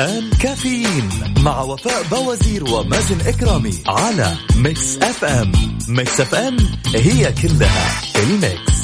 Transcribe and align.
الآن 0.00 0.30
كافيين 0.30 1.08
مع 1.38 1.60
وفاء 1.60 2.02
بوازير 2.02 2.64
ومازن 2.64 3.20
إكرامي 3.26 3.78
على 3.86 4.36
Mix 4.56 4.98
FM. 4.98 5.52
Mix 5.88 6.20
FM 6.20 6.56
هي 6.94 7.32
كلها 7.32 8.00
ال 8.16 8.29
mix. 8.29 8.80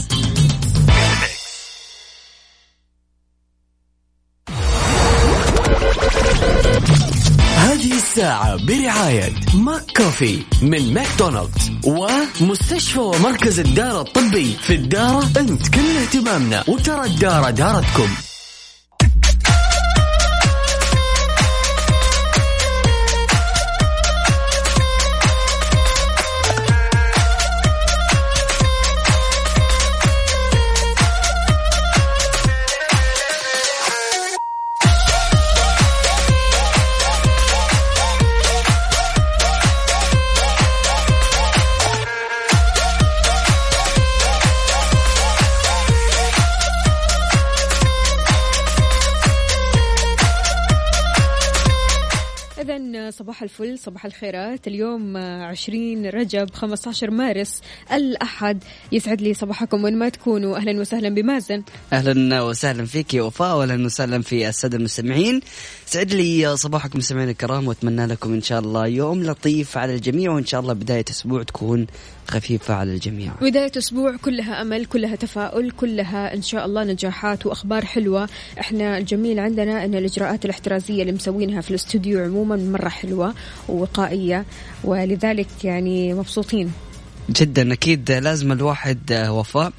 هذه 7.57 7.97
الساعة 7.97 8.57
برعاية 8.67 9.33
ماك 9.55 9.83
كوفي 9.97 10.43
من 10.63 10.95
ماكدونالدز 10.95 11.71
ومستشفى 11.85 12.99
ومركز 12.99 13.61
الدارة 13.61 14.01
الطبي 14.01 14.57
في 14.63 14.75
الدارة 14.75 15.31
أنت 15.37 15.69
كل 15.69 15.97
اهتمامنا 15.97 16.65
وترى 16.69 17.07
الدارة 17.07 17.51
دارتكم. 17.51 18.09
صباح 53.37 53.43
الفل 53.43 53.79
صباح 53.79 54.05
الخيرات 54.05 54.67
اليوم 54.67 55.17
20 55.17 56.07
رجب 56.07 56.51
15 56.55 57.11
مارس. 57.11 57.61
الأحد 57.93 58.65
يسعد 58.93 59.21
لي 59.21 59.35
صباحكم 59.35 59.85
وين 59.85 59.99
ما 59.99 60.09
تكونوا. 60.09 60.57
أهلا 60.57 60.81
وسهلا 60.81 61.09
بمازن. 61.09 61.63
أهلا 61.93 62.43
وسهلا 62.43 62.85
فيك 62.85 63.15
يا 63.15 63.23
وفاء 63.23 63.57
واهلا 63.57 63.85
وسهلا 63.85 64.23
في 64.23 64.49
السادة 64.49 64.77
المستمعين. 64.79 65.41
سعد 65.89 66.15
لي 66.15 66.57
صباحكم 66.57 66.99
مستمعينا 66.99 67.31
الكرام 67.31 67.69
وأتمنى 67.69 68.07
لكم 68.07 68.33
إن 68.33 68.43
شاء 68.43 68.59
الله 68.61 68.87
يوم 68.87 69.23
لطيف 69.23 69.79
على 69.79 69.95
الجميع 69.95 70.31
وإن 70.33 70.47
شاء 70.47 70.61
الله 70.61 70.73
بداية 70.73 71.05
أسبوع 71.11 71.43
تكون 71.43 71.87
خفيفة 72.29 72.75
على 72.75 72.95
الجميع. 72.95 73.33
بداية 73.41 73.73
أسبوع 73.79 74.17
كلها 74.17 74.63
أمل 74.63 74.85
كلها 74.87 75.17
تفاؤل 75.17 75.71
كلها 75.71 76.35
إن 76.35 76.43
شاء 76.43 76.67
الله 76.67 76.85
نجاحات 76.85 77.47
وأخبار 77.47 77.85
حلوة. 77.85 78.29
إحنا 78.61 78.99
الجميل 78.99 79.39
عندنا 79.39 79.85
أن 79.85 79.95
الإجراءات 79.95 80.45
الاحترازية 80.45 81.03
اللي 81.03 81.13
مسوينها 81.13 81.61
في 81.61 81.71
الاستوديو 81.71 82.25
عموما 82.25 82.57
مرة 82.57 82.89
حلوة 82.89 83.35
ووقائية 83.69 84.45
ولذلك 84.85 85.65
يعني 85.65 86.15
مبسوطين. 86.15 86.73
جدا 87.31 87.73
أكيد 87.73 88.13
لازم 88.13 88.53
الواحد 88.53 89.27
وفاء. 89.31 89.73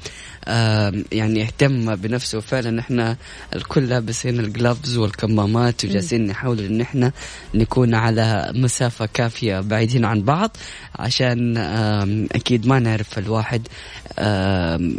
يعني 1.11 1.39
يهتم 1.39 1.95
بنفسه. 1.95 2.39
فعلا 2.39 2.79
إحنا 2.79 3.17
الكل 3.55 3.89
لابسين 3.89 4.39
الجلافز 4.39 4.97
والكمامات 4.97 5.85
وجالسين 5.85 6.27
نحاول 6.27 6.59
إن 6.59 6.81
إحنا 6.81 7.11
نكون 7.53 7.95
على 7.95 8.51
مسافة 8.55 9.05
كافية 9.05 9.59
بعيدين 9.59 10.05
عن 10.05 10.21
بعض 10.21 10.57
عشان 10.95 11.57
أكيد 12.31 12.67
ما 12.67 12.79
نعرف 12.79 13.17
الواحد 13.17 13.67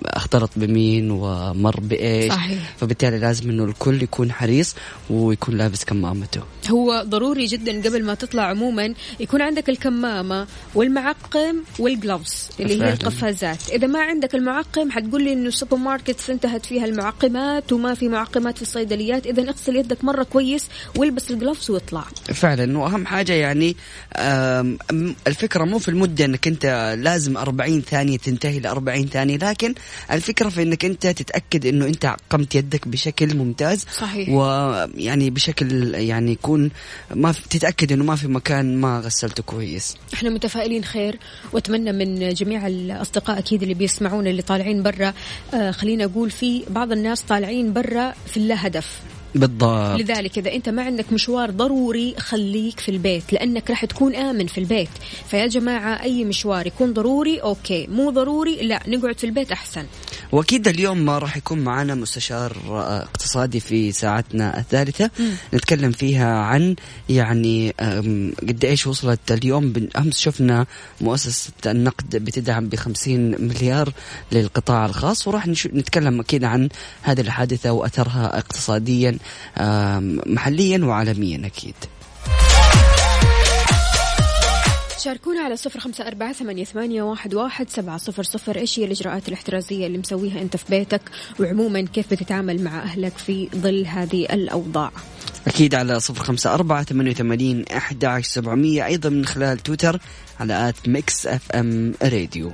اختلط 0.05 0.51
بمين 0.57 1.11
ومر 1.11 1.81
بإيش. 1.81 2.33
صحيح. 2.33 2.59
فبالتالي 2.81 3.19
لازم 3.19 3.51
إنه 3.51 3.65
الكل 3.65 4.03
يكون 4.03 4.33
حريص 4.33 4.75
ويكون 5.11 5.57
لابس 5.57 5.85
كمامته. 5.85 6.41
هو 6.71 7.03
ضروري 7.07 7.47
جدا 7.47 7.89
قبل 7.89 8.05
ما 8.05 8.15
تطلع 8.15 8.43
عموما 8.43 8.95
يكون 9.21 9.43
عندك 9.43 9.69
الكمامة 9.69 10.47
والمعقم 10.75 11.57
وال 11.79 11.96
gloves 11.96 12.49
اللي 12.61 12.75
هي 12.75 12.79
فعلاً. 12.79 12.93
القفازات. 12.93 13.71
إذا 13.71 13.87
ما 13.87 14.01
عندك 14.01 14.35
المعقم 14.35 14.91
حتقول 14.91 15.25
لي 15.25 15.33
إنه 15.39 15.49
السوبر 15.49 15.77
ماركت 15.77 16.31
انتهت 16.31 16.67
فيها 16.67 16.85
المعقمات 16.85 17.73
وما 17.73 17.95
في 17.95 18.09
معقمات 18.09 18.57
في 18.57 18.63
الصيدليات. 18.63 19.27
إذا 19.27 19.43
اغسل 19.43 19.77
يدك 19.77 20.05
مرة 20.05 20.23
كويس 20.23 20.69
والبس 20.97 21.31
ال 21.31 21.36
gloves 21.36 21.71
واطلع. 21.71 22.05
فعلا. 22.35 22.79
وأهم 22.79 23.07
حاجة 23.07 23.33
يعني 23.33 23.77
الفكرة 25.27 25.65
مو 25.65 25.79
في 25.79 25.89
المدة 25.89 26.25
إنك 26.25 26.47
أنت 26.47 26.97
لازم 26.99 27.37
40 27.37 27.83
ثانية 27.83 28.19
تنتهي 28.19 28.61
ل 28.61 28.67
40 28.67 29.07
ثانية 29.07 29.37
لكن 29.37 29.75
الفكرة 30.11 30.49
في 30.49 30.63
إنك 30.63 30.85
أنت 30.85 31.07
تتأكد 31.07 31.67
إنه 31.67 31.87
أنت 31.87 32.05
عقمت 32.05 32.55
يدك 32.55 32.89
بشكل 32.89 33.37
ممتاز. 33.37 33.85
صحيح. 34.01 34.29
ويعني 34.29 35.31
بشكل 35.31 35.95
يعني 35.95 36.33
يكون 36.33 36.71
ما 37.15 37.33
تتأكد 37.51 37.93
إنه 37.93 38.05
ما 38.05 38.17
في 38.17 38.29
مكان 38.29 38.81
ما 38.81 39.01
غسلته 39.01 39.43
كويس. 39.43 39.97
إحنا 40.15 40.31
متفائلين 40.31 40.85
خير. 40.85 41.19
وأتمنى 41.53 41.93
من 41.93 42.35
جميع 42.35 42.67
الأصدقاء 42.67 43.39
أكيد 43.39 43.63
اللي 43.63 43.75
بيسمعونا 43.75 44.31
اللي 44.31 44.43
طالعين 44.43 44.83
برا 44.83 45.15
خلينا 45.71 46.05
أقول 46.05 46.31
في 46.31 46.65
بعض 46.71 46.93
الناس 46.93 47.23
طالعين 47.23 47.73
برا 47.73 48.15
في 48.27 48.37
اللا 48.37 48.67
هدف. 48.67 49.01
بالضبط. 49.35 50.01
لذلك 50.01 50.39
إذا 50.39 50.55
أنت 50.55 50.69
ما 50.69 50.83
عندك 50.83 51.13
مشوار 51.13 51.51
ضروري 51.51 52.15
خليك 52.19 52.81
في 52.81 52.89
البيت 52.91 53.33
لأنك 53.33 53.71
راح 53.71 53.85
تكون 53.85 54.15
آمن 54.15 54.47
في 54.47 54.59
البيت. 54.59 54.89
فيا 55.31 55.47
جماعة 55.47 56.03
أي 56.03 56.25
مشوار 56.25 56.67
يكون 56.67 56.93
ضروري 56.93 57.39
أوكي. 57.39 57.87
مو 57.87 58.11
ضروري 58.11 58.57
لا 58.57 58.83
نقعد 58.89 59.19
في 59.19 59.25
البيت 59.25 59.53
أحسن. 59.53 59.85
وأكيد 60.33 60.69
اليوم 60.69 61.11
راح 61.11 61.37
يكون 61.37 61.59
معنا 61.59 61.95
مستشار 61.95 62.57
آه، 62.69 63.03
اقتصادي 63.03 63.61
في 63.61 63.93
ساعتنا 63.93 64.59
الثالثة. 64.59 65.11
نتكلم 65.55 65.91
فيها 65.91 66.39
عن 66.39 66.77
يعني 67.09 67.71
قد 68.49 68.65
إيش 68.65 68.87
وصلت 68.87 69.33
اليوم. 69.33 69.73
أمس 69.99 70.19
شفنا 70.19 70.67
مؤسسة 71.01 71.53
النقد 71.67 72.17
بتدعم 72.17 72.69
ب 72.69 72.75
50 72.77 73.21
مليار 73.21 73.93
للقطاع 74.33 74.87
الخاص 74.87 75.29
وراح 75.29 75.47
نتكلم 75.47 76.21
أكيد 76.21 76.45
عن 76.45 76.69
هذه 77.03 77.21
الحادثة 77.21 77.73
وأثرها 77.73 78.39
اقتصاديا 78.39 79.18
محليا 80.27 80.85
وعالميا 80.85 81.47
أكيد. 81.47 81.75
شاركونا 85.05 85.41
على 85.41 85.57
صفر 85.57 85.81
خمسة 85.81 86.07
أربعة 86.07 86.33
ثمانية, 86.33 86.65
ثمانية 86.65 87.03
واحد, 87.03 87.35
واحد 87.35 87.71
سبعة 87.71 87.99
صفر 87.99 88.23
صفر. 88.23 88.57
إيش 88.57 88.79
هي 88.79 88.85
الإجراءات 88.85 89.29
الاحترازية 89.29 89.87
اللي 89.87 89.99
مسويها 89.99 90.43
أنت 90.43 90.57
في 90.57 90.65
بيتك؟ 90.71 91.01
وعموما 91.41 91.81
كيف 91.81 92.11
بتتعامل 92.11 92.65
مع 92.65 92.83
أهلك 92.83 93.19
في 93.19 93.49
ظل 93.57 93.87
هذه 93.87 94.27
الأوضاع؟ 94.33 94.91
أكيد 95.47 95.75
على 95.75 96.01
صفر 96.01 96.25
خمسة 96.25 96.55
أربعة 96.55 96.83
ثمانية 96.83 97.11
وثمانين 97.11 97.65
أحد 97.77 98.05
عشر 98.05 98.29
سبعمية 98.29 98.87
أيضا 98.87 99.09
من 99.09 99.27
خلال 99.27 99.59
تويتر 99.59 100.01
على 100.41 100.69
at 100.69 100.89
Mix 100.89 101.27
FM 101.27 101.95
Radio. 102.03 102.53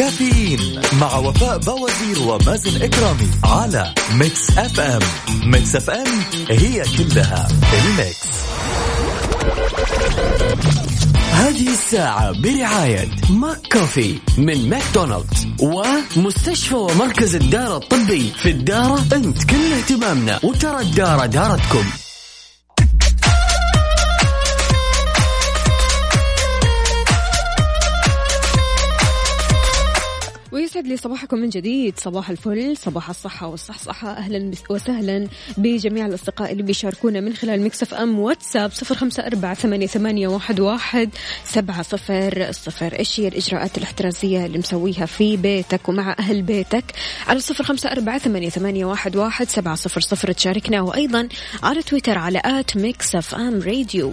كافيين 0.00 0.80
مع 1.00 1.16
وفاء 1.16 1.58
بوازير 1.58 2.22
ومازن 2.22 2.82
إكرامي 2.82 3.30
على 3.44 3.94
Mix 4.14 4.58
FM. 4.58 5.00
Mix 5.44 5.76
FM 5.76 6.06
هي 6.50 6.82
كلها 6.98 7.48
ال 7.72 7.83
mix. 7.83 8.28
هذه 11.32 11.68
الساعة 11.72 12.32
برعاية 12.40 13.08
ماك 13.30 13.72
كوفي 13.72 14.18
من 14.38 14.68
ماكدونالدز 14.68 15.46
ومستشفى 15.60 16.74
ومركز 16.74 17.34
الدارة 17.34 17.76
الطبي 17.76 18.32
في 18.42 18.50
الدارة 18.50 19.04
أنت 19.12 19.44
كل 19.44 19.72
اهتمامنا 19.72 20.40
وترى 20.42 20.80
الدارة 20.80 21.26
دارتكم. 21.26 21.84
يسعد 30.70 30.86
لي 30.86 30.96
صباحكم 30.96 31.38
من 31.38 31.48
جديد. 31.48 31.98
صباح 31.98 32.30
الفل 32.30 32.76
صباح 32.76 33.10
الصحة 33.10 33.46
والصحصحة. 33.46 34.10
أهلا 34.10 34.50
وسهلا 34.70 35.28
بجميع 35.56 36.06
الأصدقاء 36.06 36.52
اللي 36.52 36.62
بيشاركونا 36.62 37.20
من 37.20 37.34
خلال 37.34 37.64
Mix 37.64 37.94
FM 37.94 38.18
واتساب 38.18 38.72
صفر 38.72 38.94
خمسة 38.94 39.26
أربعة 39.26 39.54
ثمانية, 39.86 40.28
واحد, 40.28 41.10
سبعة 41.44 41.82
صفر 41.82 42.52
صفر. 42.52 42.98
إيش 42.98 43.20
هي 43.20 43.28
الإجراءات 43.28 43.78
الاحترازية 43.78 44.46
اللي 44.46 44.58
مسويها 44.58 45.06
في 45.06 45.36
بيتك 45.36 45.88
ومع 45.88 46.16
أهل 46.18 46.42
بيتك؟ 46.42 46.84
على 47.26 47.40
صفر 47.40 47.64
خمسة 47.64 47.92
أربعة 47.92 48.18
ثمانية, 48.18 48.84
واحد 49.16 49.48
سبعة 49.48 49.74
صفر 49.74 50.00
صفر 50.00 50.32
تشاركنا. 50.32 50.80
وأيضا 50.80 51.28
على 51.62 51.82
تويتر 51.82 52.18
على 52.18 52.42
at 52.44 52.76
Mix 52.76 53.34
FM 53.34 53.60
Radio. 53.60 54.12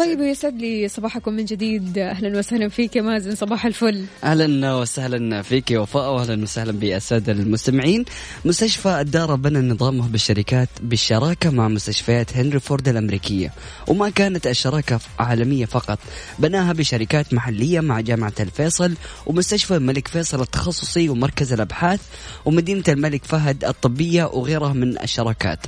طيب 0.00 0.20
ويسعد 0.20 0.56
لي 0.56 0.88
صباحكم 0.88 1.32
من 1.32 1.44
جديد. 1.44 1.98
أهلا 1.98 2.38
وسهلا 2.38 2.68
فيك 2.68 2.96
يا 2.96 3.02
مازن 3.02 3.34
صباح 3.34 3.66
الفل. 3.66 4.04
أهلا 4.24 4.74
وسهلا 4.74 5.42
فيك 5.42 5.70
يا 5.70 5.78
وفاء 5.78 6.14
واهلا 6.14 6.42
وسهلا 6.42 6.72
بالسادة 6.72 7.32
المستمعين. 7.32 8.04
مستشفى 8.44 9.00
الدار 9.00 9.34
بنى 9.34 9.58
نظامه 9.58 10.08
بالشركات 10.08 10.68
بالشراكة 10.82 11.50
مع 11.50 11.68
مستشفيات 11.68 12.36
هنري 12.36 12.60
فورد 12.60 12.88
الأمريكية. 12.88 13.52
وما 13.88 14.10
كانت 14.10 14.46
الشراكة 14.46 15.00
عالمية 15.18 15.64
فقط 15.66 15.98
بناها 16.38 16.72
بشركات 16.72 17.34
محلية 17.34 17.80
مع 17.80 18.00
جامعة 18.00 18.34
الفيصل 18.40 18.94
ومستشفى 19.26 19.76
الملك 19.76 20.08
فيصل 20.08 20.40
التخصصي 20.40 21.08
ومركز 21.08 21.52
الأبحاث 21.52 22.00
ومدينة 22.44 22.84
الملك 22.88 23.24
فهد 23.24 23.64
الطبية 23.64 24.24
وغيرها 24.24 24.72
من 24.72 24.98
الشراكات. 25.02 25.58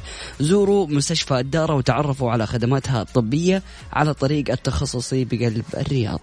زوروا 0.41 0.87
مستشفى 0.87 1.39
الدار 1.39 1.73
وتعرفوا 1.73 2.31
على 2.31 2.47
خدماتها 2.47 3.03
الطبية 3.03 3.63
على 3.93 4.22
طريق 4.23 4.51
التخصصي 4.51 5.25
بقلب 5.25 5.65
الرياض. 5.75 6.21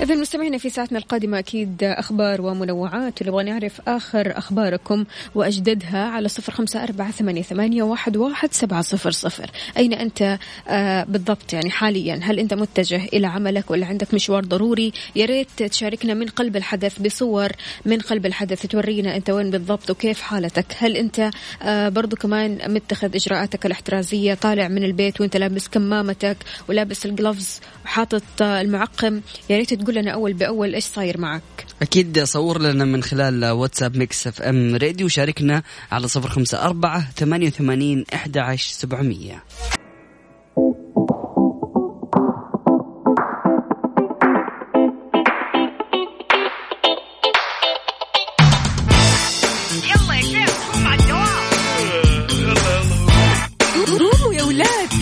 إذا 0.00 0.14
مستمعينا 0.14 0.58
في 0.58 0.70
ساعتنا 0.70 0.98
القادمة 0.98 1.38
أكيد 1.38 1.82
أخبار 1.82 2.40
ومنوعات. 2.42 3.22
ونبغى 3.22 3.44
نعرف 3.44 3.80
آخر 3.88 4.38
أخباركم 4.38 5.04
وأجددها 5.34 6.04
على 6.04 6.28
صفر 6.28 6.52
خمسة 6.52 6.82
أربعة 6.84 7.10
ثمانية, 7.10 7.42
ثمانية 7.42 7.82
واحد, 7.82 8.16
واحد 8.16 8.52
سبعة 8.52 8.82
صفر 8.82 9.10
صفر. 9.10 9.50
أين 9.76 9.92
أنت 9.92 10.38
آه 10.68 11.04
بالضبط 11.04 11.52
يعني 11.52 11.70
حاليا؟ 11.70 12.20
هل 12.22 12.38
أنت 12.38 12.54
متجه 12.54 13.04
إلى 13.04 13.26
عملك 13.26 13.70
ولا 13.70 13.86
عندك 13.86 14.14
مشوار 14.14 14.44
ضروري؟ 14.44 14.92
يا 15.16 15.26
ريت 15.26 15.48
تشاركنا 15.56 16.14
من 16.14 16.26
قلب 16.26 16.56
الحدث 16.56 16.98
بصور 16.98 17.48
من 17.84 17.98
قلب 17.98 18.26
الحدث 18.26 18.66
تورينا 18.66 19.16
أنت 19.16 19.30
وين 19.30 19.50
بالضبط 19.50 19.90
وكيف 19.90 20.20
حالتك. 20.20 20.66
هل 20.78 20.96
أنت 20.96 21.30
آه 21.62 21.88
برضو 21.88 22.16
كمان 22.16 22.58
متخذ 22.74 23.14
إجراءاتك 23.14 23.66
الاحترازية 23.66 24.34
طالع 24.34 24.68
من 24.68 24.84
البيت 24.84 25.20
وأنت 25.20 25.36
لابس 25.36 25.68
كمامتك 25.68 26.36
ولابس 26.68 27.06
ال 27.06 27.14
gloves 27.14 27.60
وحاطط 27.84 28.22
آه 28.42 28.60
المعقم؟ 28.60 29.20
يا 29.50 29.56
ريت 29.56 29.72
تقول 29.84 29.96
لنا 29.96 30.10
أول 30.10 30.32
بأول 30.32 30.74
إيش 30.74 30.84
صاير 30.84 31.20
معك؟ 31.20 31.42
أكيد 31.82 32.24
صور 32.24 32.60
لنا 32.60 32.84
من 32.84 33.02
خلال 33.02 33.50
واتساب 33.50 33.96
Mix 33.96 34.26
FM 34.26 34.76
Radio 34.76 35.08
شاركنا 35.08 35.62
على 35.92 36.08
صفر 36.08 36.28
خمسة 36.28 36.64
أربعة 36.64 37.10
ثمانية 37.16 37.46
وثمانين 37.46 38.04
أحد 38.14 38.38
عشر 38.38 38.72
سبعمية 38.72 39.42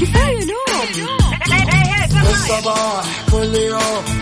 كفاية 0.01 0.45
نوم. 0.45 0.93
الصباح 2.31 3.31
كل 3.31 3.55
يوم. 3.55 4.22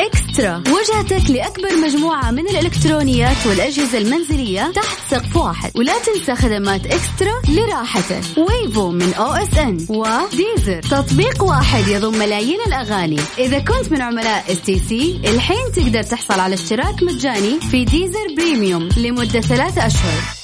eXtra. 0.00 0.56
وجهتك 0.56 1.30
لأكبر 1.30 1.76
مجموعة 1.76 2.30
من 2.30 2.48
الإلكترونيات 2.48 3.46
والأجهزة 3.46 3.98
المنزلية 3.98 4.72
تحت 4.74 4.98
سقف 5.10 5.36
واحد. 5.36 5.70
ولا 5.74 5.92
تنسى 5.98 6.34
خدمات 6.34 6.86
eXtra 6.86 7.32
لراحتك. 7.48 8.22
ويفو 8.36 8.90
من 8.90 9.14
OSN 9.14 9.86
و 9.88 10.00
Deezer. 10.00 10.82
تطبيق 10.82 11.42
واحد 11.42 11.88
يضم 11.88 12.18
ملايين 12.18 12.58
الأغاني. 12.66 13.20
إذا 13.38 13.58
كنت 13.58 13.92
من 13.92 14.02
عملاء 14.02 14.44
STC 14.52 15.20
الحين 15.24 15.72
تقدر 15.76 16.02
تحصل 16.02 16.40
على 16.40 16.54
اشتراك 16.54 17.02
مجاني 17.02 17.60
في 17.60 17.84
Deezer 17.84 18.34
Premium 18.36 18.88
لمدة 18.96 19.40
ثلاثة 19.40 19.86
أشهر. 19.86 20.37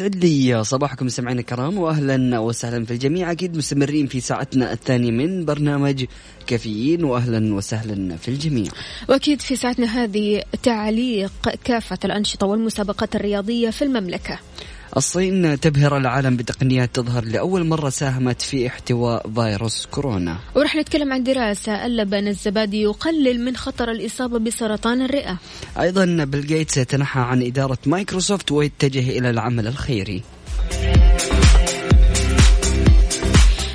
يسعد 0.00 0.24
لي 0.24 0.64
صباحكم 0.64 1.06
مستمعينا 1.06 1.40
الكرام 1.40 1.78
واهلا 1.78 2.38
وسهلا 2.38 2.84
في 2.84 2.90
الجميع 2.90 3.32
أكيد 3.32 3.56
مستمرين 3.56 4.06
في 4.06 4.20
ساعتنا 4.20 4.72
الثانية 4.72 5.10
من 5.10 5.44
برنامج 5.44 6.04
كافيين 6.46 7.04
واهلا 7.04 7.54
وسهلا 7.54 8.16
في 8.16 8.28
الجميع. 8.28 8.70
وأكيد 9.08 9.40
في 9.40 9.56
ساعتنا 9.56 9.86
هذه 9.86 10.42
تعليق 10.62 11.32
كافة 11.64 11.98
الأنشطة 12.04 12.46
والمسابقات 12.46 13.16
الرياضية 13.16 13.70
في 13.70 13.82
المملكة 13.84 14.38
الصين 14.96 15.60
تبهر 15.60 15.96
العالم 15.96 16.36
بتقنيات 16.36 16.94
تظهر 16.94 17.24
لأول 17.24 17.66
مرة 17.66 17.90
ساهمت 17.90 18.42
في 18.42 18.66
احتواء 18.66 19.30
فيروس 19.34 19.86
كورونا. 19.86 20.38
ورح 20.54 20.76
نتكلم 20.76 21.12
عن 21.12 21.22
دراسة 21.22 21.86
اللبن 21.86 22.28
الزبادي 22.28 22.82
يقلل 22.82 23.44
من 23.44 23.56
خطر 23.56 23.90
الإصابة 23.90 24.38
بسرطان 24.38 25.02
الرئة 25.02 25.38
أيضا 25.80 26.24
بيل 26.24 26.46
جيتس 26.46 26.76
يتنحى 26.76 27.20
عن 27.20 27.42
إدارة 27.42 27.78
مايكروسوفت 27.86 28.52
ويتجه 28.52 29.18
إلى 29.18 29.30
العمل 29.30 29.66
الخيري. 29.66 30.22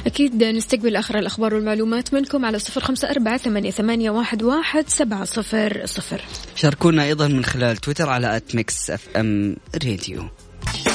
أكيد 0.05 0.43
نستقبل 0.43 0.95
آخر 0.95 1.19
الأخبار 1.19 1.53
والمعلومات 1.53 2.13
منكم 2.13 2.45
على 2.45 2.59
صفر 2.59 2.81
خمسة 2.81 3.09
أربعة 3.09 3.37
ثمانية, 3.37 3.71
ثمانية 3.71 4.09
واحد, 4.09 4.43
واحد 4.43 4.89
سبعة 4.89 5.25
صفر 5.25 5.81
صفر 5.85 6.21
شاركونا 6.55 7.03
أيضا 7.03 7.27
من 7.27 7.45
خلال 7.45 7.77
تويتر 7.77 8.09
على 8.09 8.41
@Mix 8.53 8.89
FM 8.89 9.55
Radio. 9.85 10.23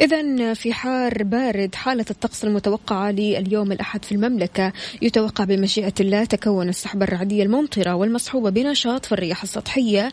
إذا 0.00 0.54
في 0.54 0.72
حار 0.72 1.22
بارد 1.22 1.74
حالة 1.74 2.04
الطقس 2.10 2.44
المتوقعة 2.44 3.10
لليوم 3.10 3.72
الأحد 3.72 4.04
في 4.04 4.12
المملكة. 4.12 4.72
يتوقع 5.02 5.44
بمشيئة 5.44 5.92
الله 6.00 6.24
تكون 6.24 6.68
السحبة 6.68 7.04
الرعدية 7.04 7.42
الممطرة 7.42 7.94
والمصحوبة 7.94 8.50
بنشاط 8.50 9.06
في 9.06 9.12
الرياح 9.12 9.42
السطحية. 9.42 10.12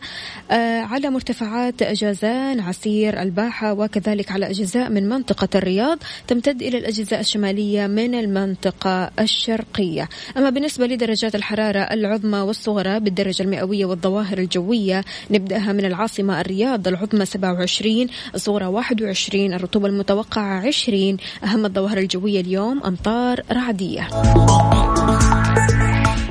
آه، 0.50 0.80
على 0.80 1.10
مرتفعات 1.10 1.82
جازان 1.82 2.60
عسير 2.60 3.22
الباحة 3.22 3.72
وكذلك 3.72 4.32
على 4.32 4.50
أجزاء 4.50 4.90
من 4.90 5.08
منطقة 5.08 5.48
الرياض 5.54 5.98
تمتد 6.28 6.62
إلى 6.62 6.78
الأجزاء 6.78 7.20
الشمالية 7.20 7.86
من 7.86 8.14
المنطقة 8.14 9.10
الشرقية. 9.20 10.08
أما 10.36 10.50
بالنسبة 10.50 10.86
لدرجات 10.86 11.34
الحرارة 11.34 11.78
العظمى 11.78 12.38
والصغرى 12.38 13.00
بالدرجة 13.00 13.42
المئوية 13.42 13.84
والظواهر 13.84 14.38
الجوية 14.38 15.04
نبدأها 15.30 15.72
من 15.72 15.84
العاصمة 15.84 16.40
الرياض 16.40 16.88
العظمى 16.88 17.26
27 17.26 18.06
الصغرى 18.34 18.66
21 18.66 19.54
الرطوبة 19.54 19.71
المتوقعة 19.76 20.66
20 20.66 21.16
أهم 21.44 21.66
الظواهر 21.66 21.98
الجوية 21.98 22.40
اليوم 22.40 22.82
أمطار 22.84 23.40
رعدية. 23.52 24.08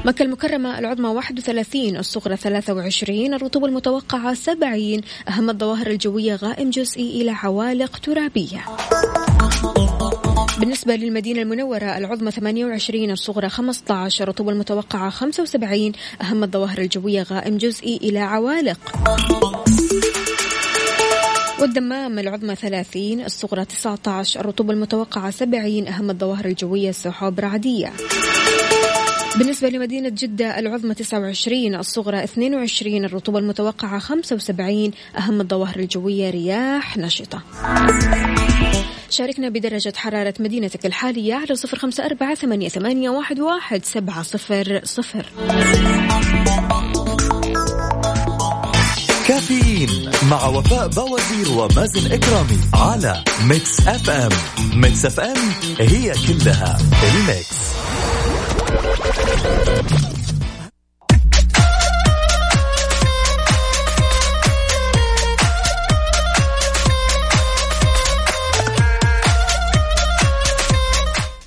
مكة 0.06 0.24
المكرمة 0.24 0.80
العظمى 0.80 1.10
31 1.10 1.98
الصغرى 1.98 2.38
23 2.38 3.34
الرطوبة 3.34 3.68
المتوقعة 3.68 4.34
70 4.34 5.02
أهم 5.30 5.50
الظواهر 5.50 5.88
الجوية 5.88 6.36
غائم 6.36 6.70
جزئي 6.70 7.22
إلى 7.22 7.32
عوالق 7.32 7.98
ترابية. 7.98 8.66
بالنسبة 10.60 10.96
للمدينة 10.96 11.42
المنورة 11.42 11.98
العظمى 11.98 12.32
28 12.32 13.12
الصغرى 13.12 13.50
15 13.50 14.24
الرطوبة 14.24 14.52
المتوقعة 14.52 15.10
75 15.10 15.92
أهم 16.22 16.44
الظواهر 16.44 16.78
الجوية 16.78 17.24
غائم 17.24 17.58
جزئي 17.58 17.98
إلى 17.98 18.20
عوالق. 18.20 18.80
والدمام 21.62 22.20
العظمى 22.20 22.56
30 22.56 23.22
الصغرى 23.22 23.66
19 23.66 24.40
الرطوبة 24.40 24.74
المتوقعة 24.74 25.32
70 25.32 25.88
أهم 25.88 26.10
الظواهر 26.10 26.46
الجوية 26.46 26.92
سحاب 26.92 27.40
رعدية 27.40 27.94
بالنسبة 29.38 29.70
لمدينة 29.70 30.10
جدة 30.10 30.60
العظمى 30.60 30.94
29 30.94 31.76
الصغرى 31.76 32.24
22 32.24 33.06
الرطوبة 33.06 33.40
المتوقعة 33.40 34.00
75 34.00 34.92
أهم 35.18 35.42
الظواهر 35.42 35.80
الجوية 35.80 36.30
رياح 36.30 36.98
نشطة. 36.98 37.44
شاركنا 39.10 39.50
بدرجة 39.50 39.94
حرارة 39.96 40.34
مدينتك 40.40 40.86
الحالية 40.86 41.34
على 41.34 41.56
صفر 41.56 41.78
خمسة 41.78 42.06
أربعة 42.06 42.36
ثمانية, 42.36 42.70
واحد 43.10 43.86
سبعة 43.86 44.24
صفر 44.24 44.82
صفر. 44.84 45.26
كافيين 49.42 50.12
مع 50.30 50.46
وفاء 50.48 50.88
بوازير 50.88 51.52
ومازن 51.52 52.12
إكرامي 52.12 52.60
على 52.74 53.24
Mix 53.44 53.88
FM 53.88 54.10
Mix 54.10 54.32
FM 54.74 55.06
it's 55.06 55.20
all 55.20 55.38
in 55.80 56.14
the 56.28 56.78
mix. 57.04 57.62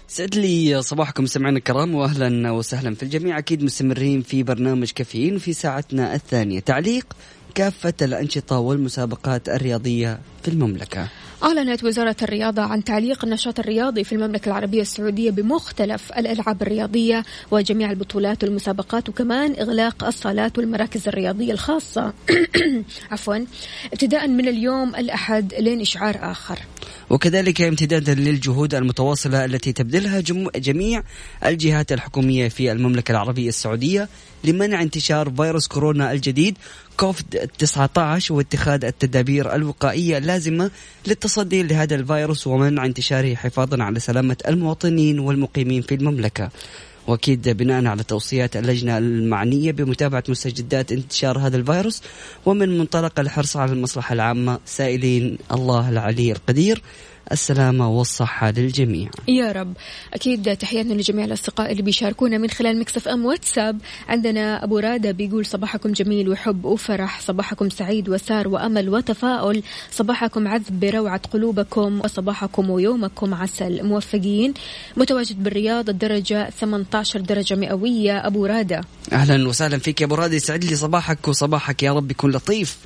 سعد 0.09 0.35
لي 0.35 0.83
صباحكم 0.83 1.27
سمعنا 1.27 1.59
الكرام 1.59 1.95
واهلا 1.95 2.51
وسهلا 2.51 2.95
في 2.95 3.03
الجميع. 3.03 3.39
أكيد 3.39 3.65
مستمرين 3.65 4.23
في 4.23 4.43
برنامج 4.43 4.91
كافيين 4.91 5.39
في 5.39 5.53
ساعتنا 5.53 6.15
الثانية. 6.15 6.61
تعليق 6.61 7.07
كافة 7.55 7.95
الأنشطة 8.03 8.59
والمسابقات 8.59 9.49
الرياضية 9.49 10.19
في 10.43 10.49
المملكة. 10.49 11.09
أعلنت 11.43 11.85
وزارة 11.85 12.17
الرياضة 12.23 12.63
عن 12.63 12.85
تعليق 12.85 13.25
النشاط 13.25 13.59
الرياضي 13.59 14.05
في 14.05 14.15
المملكة 14.15 14.49
العربية 14.49 14.81
السعودية 14.83 15.31
بمختلف 15.31 16.13
الألعاب 16.13 16.63
الرياضية 16.63 17.25
وجميع 17.51 17.91
البطولات 17.91 18.45
والمسابقات 18.45 19.09
وكمان 19.09 19.55
إغلاق 19.61 20.05
الصالات 20.05 20.59
والمراكز 20.59 21.09
الرياضية 21.09 21.53
الخاصة. 21.53 22.13
عفوا 23.13 23.47
ابتداء 23.93 24.29
من 24.29 24.49
اليوم 24.49 24.95
الأحد 24.95 25.55
لين 25.55 25.81
إشعار 25.81 26.19
آخر. 26.23 26.59
وكذلك 27.11 27.61
امتدادا 27.61 28.15
للجهود 28.15 28.75
المتواصلة 28.75 29.45
التي 29.45 29.73
تبذلها 29.73 30.21
جميع 30.57 31.03
الجهات 31.45 31.93
الحكومية 31.93 32.49
في 32.49 32.73
المملكة 32.73 33.13
العربية 33.13 33.49
السعودية 33.49 34.09
لمنع 34.45 34.83
انتشار 34.83 35.31
فيروس 35.31 35.67
كورونا 35.67 36.13
الجديد 36.13 36.59
كوفيد 36.97 37.51
19 37.59 38.35
واتخاذ 38.35 38.85
التدابير 38.85 39.55
الوقائية 39.55 40.19
اللازمة 40.19 40.71
للتصدي 41.07 41.63
لهذا 41.63 41.95
الفيروس 41.95 42.47
ومنع 42.47 42.87
انتشاره 42.87 43.35
حفاظا 43.35 43.83
على 43.83 44.01
سلامة 44.01 44.37
المواطنين 44.49 45.19
والمقيمين 45.19 45.83
في 45.83 45.95
المملكة. 45.95 46.51
وأكيد 47.07 47.49
بناء 47.49 47.87
على 47.87 48.03
توصيات 48.03 48.57
اللجنة 48.57 48.99
المعنية 48.99 49.73
بمتابعة 49.73 50.25
مستجدات 50.29 50.93
انتشار 50.93 51.39
هذا 51.39 51.57
الفيروس 51.57 52.03
ومن 52.47 52.79
منطلق 52.79 53.21
الحرص 53.21 53.57
على 53.57 53.73
المصلحة 53.73 54.13
العامة 54.13 54.59
سائلين 54.67 55.39
الله 55.53 55.89
العلي 55.89 56.33
القدير 56.33 56.83
السلامة 57.35 57.91
والصحة 57.91 58.51
للجميع. 58.51 59.11
يا 59.29 59.53
رب. 59.53 59.75
أكيد 60.15 60.57
تحياتنا 60.57 60.95
لجميع 60.95 61.25
الأصدقاء 61.25 61.73
اللي 61.73 61.83
بيشاركونا 61.83 62.39
من 62.39 62.51
خلال 62.51 62.79
مكسف 62.79 63.09
أم 63.09 63.25
واتساب. 63.25 63.79
عندنا 64.09 64.65
أبو 64.65 64.79
رادة 64.79 65.11
بيقول 65.11 65.47
صباحكم 65.47 65.93
جميل 65.93 66.29
وحب 66.29 66.65
وفرح. 66.65 67.21
صباحكم 67.21 67.71
سعيد 67.71 68.09
وسار 68.09 68.49
وأمل 68.49 68.89
وتفاؤل. 68.89 69.63
صباحكم 69.91 70.49
عذب 70.49 70.81
بروعة 70.81 71.21
قلوبكم 71.33 72.01
وصباحكم 72.05 72.71
ويومكم 72.71 73.35
عسل. 73.35 73.87
موفقين. 73.87 74.55
متواجد 74.97 75.43
بالرياض 75.43 75.89
الدرجة 75.89 76.51
18 76.51 77.21
درجة 77.21 77.55
مئوية. 77.55 78.27
أبو 78.27 78.47
رادة. 78.47 78.81
أهلا 79.13 79.49
وسهلا 79.49 79.79
فيك 79.79 80.01
يا 80.01 80.07
أبو 80.07 80.15
رادة. 80.15 80.35
يسعد 80.35 80.65
لي 80.65 80.77
صباحك 80.77 81.29
وصباحك 81.29 81.83
يا 81.83 81.93
رب 81.93 82.11
يكون 82.11 82.31
لطيف. 82.31 82.79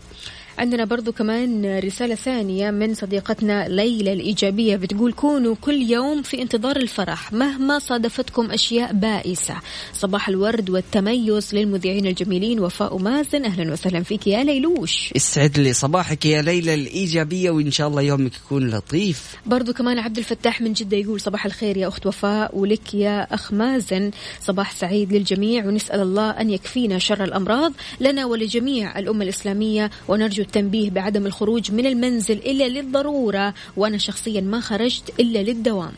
عندنا 0.58 0.84
برضو 0.84 1.12
كمان 1.12 1.78
رسالة 1.78 2.14
ثانية 2.14 2.70
من 2.70 2.94
صديقتنا 2.94 3.68
ليلى 3.68 4.12
الإيجابية 4.12 4.76
بتقول 4.76 5.12
كونوا 5.12 5.54
كل 5.60 5.82
يوم 5.82 6.22
في 6.22 6.42
انتظار 6.42 6.76
الفرح 6.76 7.32
مهما 7.32 7.78
صادفتكم 7.78 8.50
أشياء 8.50 8.92
بائسة. 8.92 9.54
صباح 9.92 10.28
الورد 10.28 10.70
والتميز 10.70 11.54
للمذيعين 11.54 12.06
الجميلين 12.06 12.60
وفاء 12.60 12.98
مازن 12.98 13.44
أهلا 13.44 13.72
وسهلا 13.72 14.02
فيك 14.02 14.26
يا 14.26 14.44
ليلوش. 14.44 15.12
يسعد 15.16 15.58
لي 15.58 15.72
صباحك 15.72 16.26
يا 16.26 16.42
ليلى 16.42 16.74
الإيجابية 16.74 17.50
وإن 17.50 17.70
شاء 17.70 17.88
الله 17.88 18.02
يومك 18.02 18.32
يكون 18.36 18.70
لطيف. 18.70 19.36
برضو 19.46 19.72
كمان 19.72 19.98
عبد 19.98 20.18
الفتاح 20.18 20.60
من 20.60 20.72
جدة 20.72 20.96
يقول 20.96 21.20
صباح 21.20 21.46
الخير 21.46 21.76
يا 21.76 21.88
أخت 21.88 22.06
وفاء 22.06 22.58
ولك 22.58 22.94
يا 22.94 23.34
أخ 23.34 23.52
مازن. 23.52 24.10
صباح 24.40 24.72
سعيد 24.72 25.12
للجميع 25.12 25.66
ونسأل 25.66 26.00
الله 26.00 26.30
أن 26.30 26.50
يكفينا 26.50 26.98
شر 26.98 27.24
الأمراض 27.24 27.72
لنا 28.00 28.26
ولجميع 28.26 28.98
الأمة 28.98 29.24
الإسلامية 29.24 29.90
ونرجو 30.08 30.47
التنبيه 30.48 30.90
بعدم 30.90 31.26
الخروج 31.26 31.72
من 31.72 31.86
المنزل 31.86 32.34
إلا 32.34 32.68
للضرورة 32.68 33.54
وأنا 33.76 33.98
شخصيا 33.98 34.40
ما 34.40 34.60
خرجت 34.60 35.12
إلا 35.20 35.38
للدوام. 35.38 35.92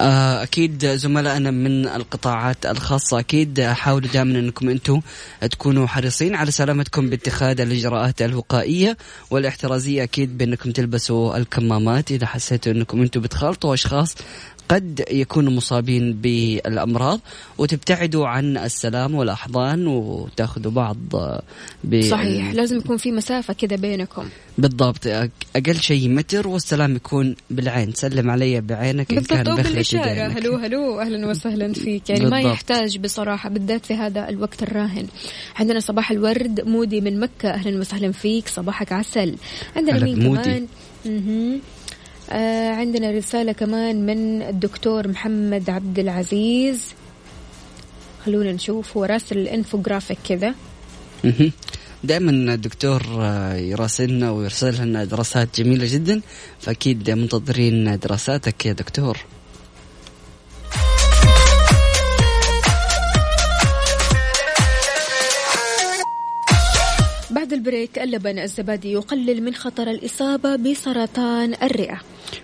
آه، 0.00 0.42
أكيد 0.42 0.86
زملائنا 0.86 1.50
من 1.50 1.86
القطاعات 1.88 2.66
الخاصة. 2.66 3.18
أكيد 3.18 3.60
حاولوا 3.60 4.08
دائما 4.08 4.38
أنكم 4.38 4.68
أنتم 4.68 5.00
تكونوا 5.50 5.86
حريصين 5.86 6.34
على 6.34 6.50
سلامتكم 6.50 7.10
باتخاذ 7.10 7.60
الإجراءات 7.60 8.22
الوقائية 8.22 8.96
والاحترازية. 9.30 10.02
أكيد 10.02 10.38
بأنكم 10.38 10.70
تلبسوا 10.70 11.36
الكمامات 11.36 12.10
إذا 12.10 12.26
حسيتوا 12.26 12.72
أنكم 12.72 13.02
أنتم 13.02 13.20
بتخالطوا 13.20 13.74
أشخاص 13.74 14.14
قد 14.68 15.04
يكونوا 15.10 15.52
مصابين 15.52 16.12
بالأمراض 16.12 17.20
وتبتعدوا 17.58 18.26
عن 18.26 18.56
السلام 18.56 19.14
والأحضان 19.14 19.86
وتاخذوا 19.86 20.72
بعض 20.72 20.96
ب... 21.84 22.00
صحيح. 22.00 22.52
لازم 22.52 22.76
يكون 22.76 22.96
في 22.96 23.12
مسافة 23.12 23.54
كذا 23.54 23.76
بينكم. 23.76 24.28
بالضبط. 24.58 25.06
أقل 25.56 25.76
شيء 25.80 26.08
متر 26.08 26.48
والسلام 26.48 26.96
يكون 26.96 27.36
بالعين. 27.50 27.92
سلم 27.92 28.30
علي 28.30 28.60
بعينك 28.60 29.12
إن 29.12 29.20
كان 29.20 29.56
بالاشاره 29.56 30.26
هلو 30.26 30.56
هلو. 30.56 31.00
أهلا 31.00 31.26
وسهلا 31.26 31.72
فيك. 31.72 32.10
يعني 32.10 32.20
بالضبط. 32.20 32.44
ما 32.44 32.50
يحتاج 32.50 32.98
بصراحة 32.98 33.48
بالذات 33.48 33.86
في 33.86 33.94
هذا 33.94 34.28
الوقت 34.28 34.62
الراهن. 34.62 35.06
عندنا 35.56 35.80
صباح 35.80 36.10
الورد. 36.10 36.60
مودي 36.66 37.00
من 37.00 37.20
مكة. 37.20 37.50
أهلا 37.50 37.80
وسهلا 37.80 38.12
فيك. 38.12 38.48
صباحك 38.48 38.92
عسل. 38.92 39.36
عندنا 39.76 40.04
مين 40.04 40.22
مودي. 40.24 40.42
كمان؟ 41.04 41.60
آه 42.30 42.70
عندنا 42.70 43.10
رسالة 43.10 43.52
كمان 43.52 44.06
من 44.06 44.42
الدكتور 44.42 45.08
محمد 45.08 45.70
عبد 45.70 45.98
العزيز. 45.98 46.80
خلونا 48.26 48.52
نشوف 48.52 48.96
هو 48.96 49.04
راسل 49.04 49.38
الإنفوجرافيك 49.38 50.18
كذا. 50.28 50.54
دائما 52.04 52.54
الدكتور 52.54 53.02
آه، 53.20 53.54
يراسلنا 53.54 54.30
ويرسل 54.30 54.82
لنا 54.82 55.04
دراسات 55.04 55.60
جميلة 55.60 55.86
جدا 55.94 56.20
فأكيد 56.60 57.10
منتظرين 57.10 57.98
دراساتك 57.98 58.66
يا 58.66 58.72
دكتور. 58.72 59.18
ال 67.58 67.65
break 67.65 67.98
اللبن 67.98 68.38
الزبادي 68.38 68.92
يقلل 68.92 69.42
من 69.42 69.54
خطر 69.54 69.90
الإصابة 69.90 70.56
بسرطان 70.56 71.54
الرئة. 71.62 72.00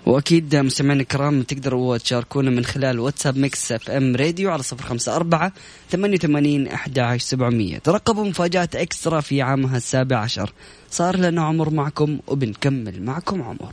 وأكيد 0.06 0.56
مستمعينا 0.56 1.02
الكرام 1.02 1.42
تقدروا 1.42 1.96
تشاركونا 1.96 2.50
من 2.50 2.64
خلال 2.64 3.00
واتساب 3.00 3.38
Mix 3.38 3.72
FM 3.72 4.16
Radio 4.16 4.50
على 4.50 4.62
صفر 4.62 4.84
خمسة 4.84 5.16
أربعة 5.16 5.52
ثمانية 5.90 6.16
وثمانين 6.16 6.68
أحد 6.68 6.98
عشر 6.98 7.24
سبعمية. 7.24 7.78
ترقبوا 7.78 8.24
مفاجآت 8.24 8.76
eXtra 8.76 9.20
في 9.20 9.42
عامها 9.42 9.76
السابع 9.76 10.18
عشر. 10.18 10.52
صار 10.90 11.16
لنا 11.16 11.42
عمر 11.42 11.70
معكم 11.70 12.18
وبنكمل 12.26 13.02
معكم 13.02 13.42
عمر. 13.42 13.72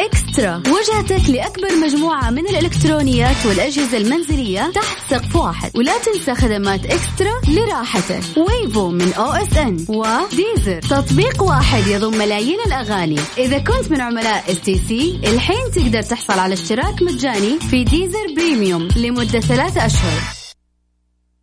eXtra. 0.00 0.62
وجهتك 0.68 1.30
لأكبر 1.30 1.76
مجموعة 1.84 2.30
من 2.30 2.48
الإلكترونيات 2.48 3.46
والأجهزة 3.46 3.96
المنزلية 3.96 4.70
تحت 4.74 4.96
سقف 5.10 5.36
واحد. 5.36 5.70
ولا 5.74 5.92
تنسى 5.98 6.34
خدمات 6.34 6.86
eXtra 6.86 7.40
لراحتك. 7.48 8.22
Wavo 8.36 8.90
من 8.90 9.12
OSN 9.12 9.86
و 9.88 10.00
Deezer. 10.00 10.80
تطبيق 10.80 11.42
واحد 11.42 11.86
يضم 11.86 12.18
ملايين 12.18 12.58
الأغاني. 12.66 13.20
إذا 13.38 13.58
كنت 13.58 13.90
من 13.90 14.00
عملاء 14.00 14.44
STC 14.50 15.20
الحين 15.24 15.70
تقدر 15.74 16.02
تحصل 16.02 16.38
على 16.38 16.54
اشتراك 16.54 17.02
مجاني 17.02 17.58
في 17.70 17.84
Deezer 17.84 18.34
Premium 18.36 18.88
لمدة 18.96 19.40
ثلاثة 19.40 19.86
أشهر. 19.86 20.43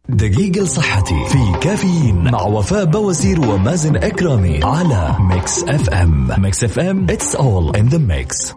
دقيقة 0.09 0.61
لصحتي 0.61 1.25
في 1.29 1.59
كافيين 1.61 2.31
مع 2.31 2.41
وفاء 2.41 2.85
بوازير 2.85 3.41
ومازن 3.41 3.95
إكرامي 3.95 4.59
على 4.63 5.15
Mix 5.19 5.63
FM. 5.63 6.27
Mix 6.37 6.63
FM 6.63 7.07
it's 7.07 7.35
all 7.35 7.71
in 7.77 7.89
the 7.89 7.99
mix. 7.99 8.53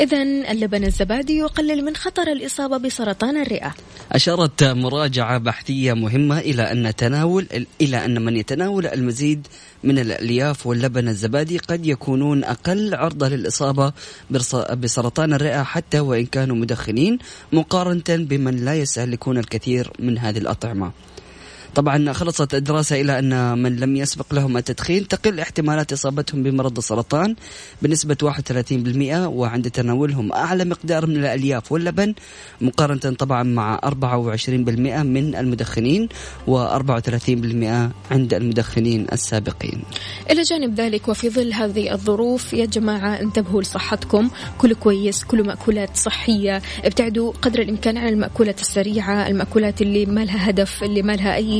إذا 0.00 0.22
اللبن 0.22 0.84
الزبادي 0.84 1.38
يقلل 1.38 1.84
من 1.84 1.96
خطر 1.96 2.22
الإصابة 2.22 2.76
بسرطان 2.76 3.36
الرئة 3.36 3.74
أشارت 4.12 4.64
مراجعة 4.64 5.38
بحثية 5.38 5.92
مهمة 5.92 6.38
إلى 6.38 6.62
أن 6.62 6.96
تناول 6.96 7.46
إلى 7.80 8.04
أن 8.04 8.22
من 8.24 8.36
يتناول 8.36 8.86
المزيد 8.86 9.46
من 9.84 9.98
الألياف 9.98 10.66
واللبن 10.66 11.08
الزبادي 11.08 11.58
قد 11.58 11.86
يكونون 11.86 12.44
أقل 12.44 12.94
عرضة 12.94 13.28
للإصابة 13.28 13.92
بسرطان 14.74 15.32
الرئة 15.32 15.62
حتى 15.62 16.00
وإن 16.00 16.26
كانوا 16.26 16.56
مدخنين 16.56 17.18
مقارنة 17.52 18.02
بمن 18.08 18.64
لا 18.64 18.74
يستهلكون 18.74 19.38
الكثير 19.38 19.90
من 19.98 20.18
هذه 20.18 20.38
الأطعمة. 20.38 20.92
طبعا 21.74 22.12
خلصت 22.12 22.54
الدراسة 22.54 23.00
إلى 23.00 23.18
أن 23.18 23.58
من 23.58 23.76
لم 23.76 23.96
يسبق 23.96 24.34
لهم 24.34 24.56
التدخين 24.56 25.08
تقل 25.08 25.40
احتمالات 25.40 25.92
إصابتهم 25.92 26.42
بمرض 26.42 26.76
السرطان 26.78 27.36
بنسبة 27.82 28.16
31% 28.22 29.26
وعند 29.26 29.70
تناولهم 29.70 30.32
أعلى 30.32 30.64
مقدار 30.64 31.06
من 31.06 31.16
الألياف 31.16 31.72
واللبن 31.72 32.14
مقارنة 32.60 33.16
طبعا 33.16 33.42
مع 33.42 33.80
24% 33.84 34.48
من 35.02 35.34
المدخنين 35.36 36.08
و34% 36.46 36.52
عند 38.10 38.34
المدخنين 38.34 39.06
السابقين. 39.12 39.82
إلى 40.30 40.42
جانب 40.42 40.80
ذلك 40.80 41.08
وفي 41.08 41.30
ظل 41.30 41.52
هذه 41.52 41.92
الظروف 41.92 42.52
يا 42.52 42.66
جماعة 42.66 43.20
انتبهوا 43.20 43.62
لصحتكم. 43.62 44.30
كلوا 44.58 44.76
كويس 44.76 45.24
كلوا 45.24 45.46
مأكولات 45.46 45.96
صحية. 45.96 46.62
ابتعدوا 46.84 47.32
قدر 47.32 47.60
الإمكان 47.62 47.98
عن 47.98 48.08
المأكولات 48.08 48.60
السريعة 48.60 49.28
المأكولات 49.28 49.82
اللي 49.82 50.06
ما 50.06 50.24
لها 50.24 50.50
هدف 50.50 50.82
اللي 50.82 51.02
ما 51.02 51.12
لها 51.12 51.34
أي 51.34 51.59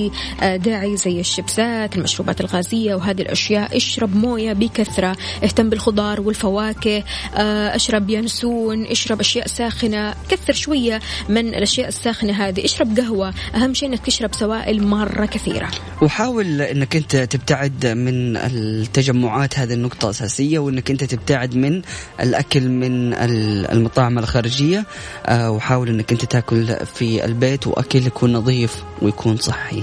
داعي 0.57 0.97
زي 0.97 1.21
الشيبسات 1.21 1.97
المشروبات 1.97 2.41
الغازية 2.41 2.95
وهذه 2.95 3.23
الأشياء. 3.23 3.77
اشرب 3.77 4.17
موية 4.17 4.53
بكثرة 4.53 5.17
اهتم 5.45 5.71
بالخضار 5.71 6.21
والفواكه 6.21 7.05
آه، 7.35 7.77
اشرب 7.77 8.11
ينسون 8.11 8.87
اشرب 8.87 9.21
أشياء 9.21 9.47
ساخنة. 9.47 10.15
كثر 10.29 10.53
شوية 10.53 11.01
من 11.29 11.49
الأشياء 11.49 11.89
الساخنة 11.89 12.33
هذه. 12.33 12.65
اشرب 12.65 12.99
قهوة. 12.99 13.35
أهم 13.55 13.75
شيء 13.75 13.89
أنك 13.89 14.07
تشرب 14.07 14.35
سوائل 14.35 14.87
مرة 14.87 15.27
كثيرة. 15.27 15.69
وحاول 16.03 16.63
إنك 16.63 16.97
أنت 16.97 17.17
تبتعد 17.17 17.87
من 17.87 18.37
التجمعات 18.37 19.59
هذه 19.59 19.73
النقطة 19.73 20.11
أساسية 20.11 20.59
وإنك 20.59 20.91
أنت 20.91 21.05
تبتعد 21.05 21.55
من 21.57 21.83
الأكل 22.21 22.69
من 22.69 23.15
ال- 23.15 23.71
المطاعم 23.71 24.19
الخارجية. 24.19 24.85
آه، 25.27 25.51
وحاول 25.51 25.89
إنك 25.89 26.13
أنت 26.13 26.25
تاكل 26.25 26.77
في 26.95 27.25
البيت 27.25 27.67
وأكل 27.67 28.07
يكون 28.07 28.33
نظيف 28.33 28.83
ويكون 29.03 29.37
صحي. 29.37 29.83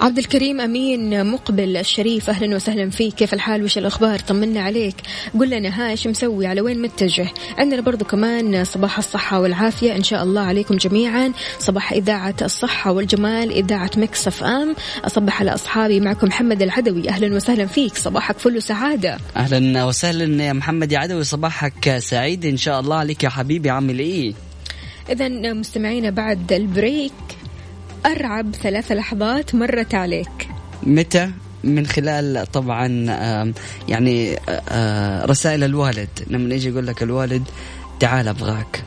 عبد 0.00 0.18
الكريم 0.18 0.60
أمين 0.60 1.26
مقبل 1.26 1.76
الشريف 1.76 2.30
أهلا 2.30 2.56
وسهلا 2.56 2.90
فيك. 2.90 3.14
كيف 3.14 3.34
الحال؟ 3.34 3.64
وش 3.64 3.78
الأخبار؟ 3.78 4.18
طمنا 4.18 4.60
عليك. 4.60 4.94
قل 5.40 5.50
لنا 5.50 5.68
ها 5.68 5.90
إيش 5.90 6.06
مسوي 6.06 6.46
على 6.46 6.60
وين 6.60 6.82
متجه؟ 6.82 7.28
عندنا 7.58 7.80
برضو 7.80 8.04
كمان 8.04 8.64
صباح 8.64 8.98
الصحة 8.98 9.40
والعافية. 9.40 9.96
إن 9.96 10.02
شاء 10.02 10.22
الله 10.22 10.40
عليكم 10.40 10.76
جميعا. 10.76 11.32
صباح 11.58 11.92
إذاعة 11.92 12.34
الصحة 12.42 12.92
والجمال 12.92 13.52
إذاعة 13.52 13.90
Mix 13.96 14.26
FM. 14.26 14.76
أصبح 15.04 15.40
على 15.40 15.54
أصحابي 15.54 16.00
معكم 16.00 16.26
محمد 16.26 16.62
العدوي. 16.62 17.08
أهلا 17.08 17.36
وسهلا 17.36 17.66
فيك. 17.66 17.96
صباحك 17.96 18.38
فل 18.38 18.56
وسعادة. 18.56 19.18
أهلا 19.36 19.84
وسهلا 19.84 20.44
يا 20.44 20.52
محمد. 20.52 20.92
يا 20.92 20.98
عدوي 20.98 21.24
صباحك 21.24 21.98
سعيد 21.98 22.46
إن 22.46 22.56
شاء 22.56 22.80
الله 22.80 22.96
عليك 22.96 23.24
يا 23.24 23.28
حبيبي 23.28 23.70
عامل 23.70 23.98
إيه؟ 23.98 24.32
اذا 25.10 25.52
مستمعينا 25.52 26.10
بعد 26.10 26.52
ال 26.52 26.62
break 26.62 27.12
أرعب 28.06 28.54
ثلاث 28.54 28.92
لحظات 28.92 29.54
مرت 29.54 29.94
عليك. 29.94 30.48
متى؟ 30.82 31.30
من 31.64 31.86
خلال 31.86 32.46
طبعا 32.52 32.86
يعني 33.88 34.36
رسائل 35.26 35.64
الوالد. 35.64 36.08
لما 36.26 36.54
يجي 36.54 36.68
يقول 36.68 36.86
لك 36.86 37.02
الوالد 37.02 37.42
تعال 38.00 38.28
أبغاك. 38.28 38.84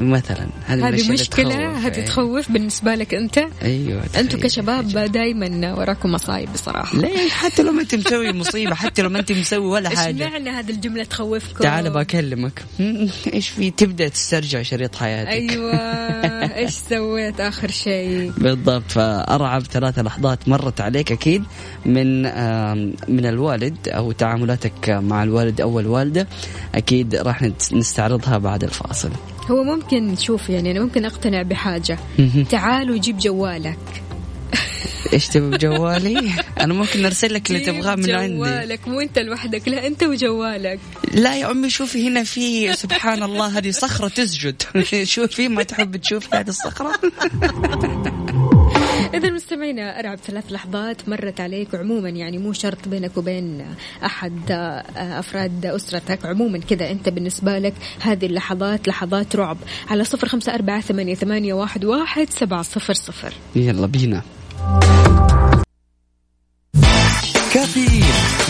مثلا. 0.00 0.46
هذه 0.66 0.88
هذه 0.88 1.16
تخوف. 1.16 1.46
هذه 1.84 1.96
إيه. 1.96 2.04
تخوف 2.04 2.52
بالنسبة 2.52 2.94
لك 2.94 3.14
أيوه 3.62 4.02
أنتم 4.16 4.38
تخيل. 4.38 4.42
كشباب 4.42 4.88
دائما 5.12 5.74
وراكم 5.74 6.12
مصايب 6.12 6.52
بصراحة. 6.52 6.98
ليه 6.98 7.28
حتى 7.28 7.62
لو 7.62 7.72
ما 7.72 7.82
أنت 7.82 7.94
مسوي 7.94 8.32
مصيبة 8.32 8.74
حتى 8.74 9.02
لو 9.02 9.08
ما 9.08 9.18
أنت 9.18 9.32
مسوي 9.32 9.66
ولا 9.66 9.90
إيش 9.90 9.98
حاجة. 9.98 10.28
معنى 10.28 10.50
هذه 10.50 10.70
الجملة 10.70 11.04
تخوفكم؟ 11.04 11.62
تعال 11.62 11.90
بكلمك 11.90 12.64
إيش 13.34 13.48
في 13.48 13.70
تبدأ 13.70 14.08
تسترجع 14.08 14.62
شريط 14.62 14.96
حياتك. 14.96 15.28
أيوه. 15.30 15.74
إيش 16.60 16.70
سويت 16.70 17.40
آخر 17.40 17.70
شيء؟ 17.70 18.32
بالضبط. 18.38 18.90
فأرعب 18.90 19.62
ثلاث 19.62 19.98
لحظات 19.98 20.48
مرت 20.48 20.80
عليك 20.80 21.12
أكيد 21.12 21.44
من 21.86 22.22
من 23.08 23.26
الوالد 23.26 23.88
أو 23.88 24.12
تعاملاتك 24.12 24.90
مع 24.90 25.22
الوالد 25.22 25.60
أو 25.60 25.80
الوالدة. 25.80 26.28
أكيد 26.74 27.14
راح 27.14 27.42
نستعرضها 27.72 28.38
بعد 28.38 28.64
الفاصل. 28.64 29.10
هو 29.50 29.64
ممكن 29.64 30.16
شوف 30.16 30.50
يعني 30.50 30.70
أنا 30.70 30.80
ممكن 30.80 31.04
أقتنع 31.04 31.42
بحاجة. 31.42 31.98
تعال 32.50 32.90
وجيب 32.90 33.18
جوالك. 33.18 33.78
إيش 35.12 35.28
تبي 35.28 35.50
بجوالي؟ 35.50 36.32
أنا 36.60 36.74
ممكن 36.74 37.04
أرسل 37.04 37.34
لك 37.34 37.50
اللي 37.50 37.60
تبغاه 37.60 37.94
من 37.94 38.10
عندي. 38.10 38.36
جوالك 38.36 38.88
مو 38.88 39.00
أنت 39.00 39.18
لوحدك 39.18 39.68
لا 39.68 39.86
أنت 39.86 40.02
وجوالك. 40.02 40.80
لا 41.14 41.36
يا 41.36 41.50
أمي 41.50 41.70
شوفي 41.70 42.08
هنا 42.08 42.24
في 42.24 42.72
سبحان 42.72 43.22
الله 43.22 43.58
هذه 43.58 43.70
صخرة 43.70 44.08
تسجد. 44.08 44.62
شوفي 45.14 45.48
ما 45.48 45.62
تحب 45.62 45.96
تشوفي 45.96 46.28
هذه 46.32 46.48
الصخرة؟ 46.48 46.92
اذا 49.14 49.30
مستمعينا 49.30 50.00
أرعب 50.00 50.18
ثلاث 50.18 50.52
لحظات 50.52 51.08
مرت 51.08 51.40
عليك 51.40 51.74
عموما 51.74 52.08
يعني 52.08 52.38
مو 52.38 52.52
شرط 52.52 52.88
بينك 52.88 53.16
وبين 53.16 53.64
أحد 54.04 54.50
آه، 54.50 54.84
أفراد 55.18 55.66
أسرتك. 55.66 56.26
عموما 56.26 56.58
كذا 56.58 56.90
أنت 56.90 57.08
بالنسبة 57.08 57.58
لك 57.58 57.74
هذه 58.00 58.26
اللحظات 58.26 58.88
لحظات 58.88 59.36
رعب. 59.36 59.56
على 59.90 60.04
صفر 60.04 60.28
خمسة 60.28 60.54
أربعة 60.54 60.80
ثمانية, 60.80 61.14
ثمانية 61.14 61.54
واحد, 61.54 61.84
واحد 61.84 62.30
سبعة 62.30 62.62
صفر 62.62 62.94
صفر. 62.94 63.32
يلا 63.56 63.86
بينا. 63.86 64.22
كافيين 67.54 68.04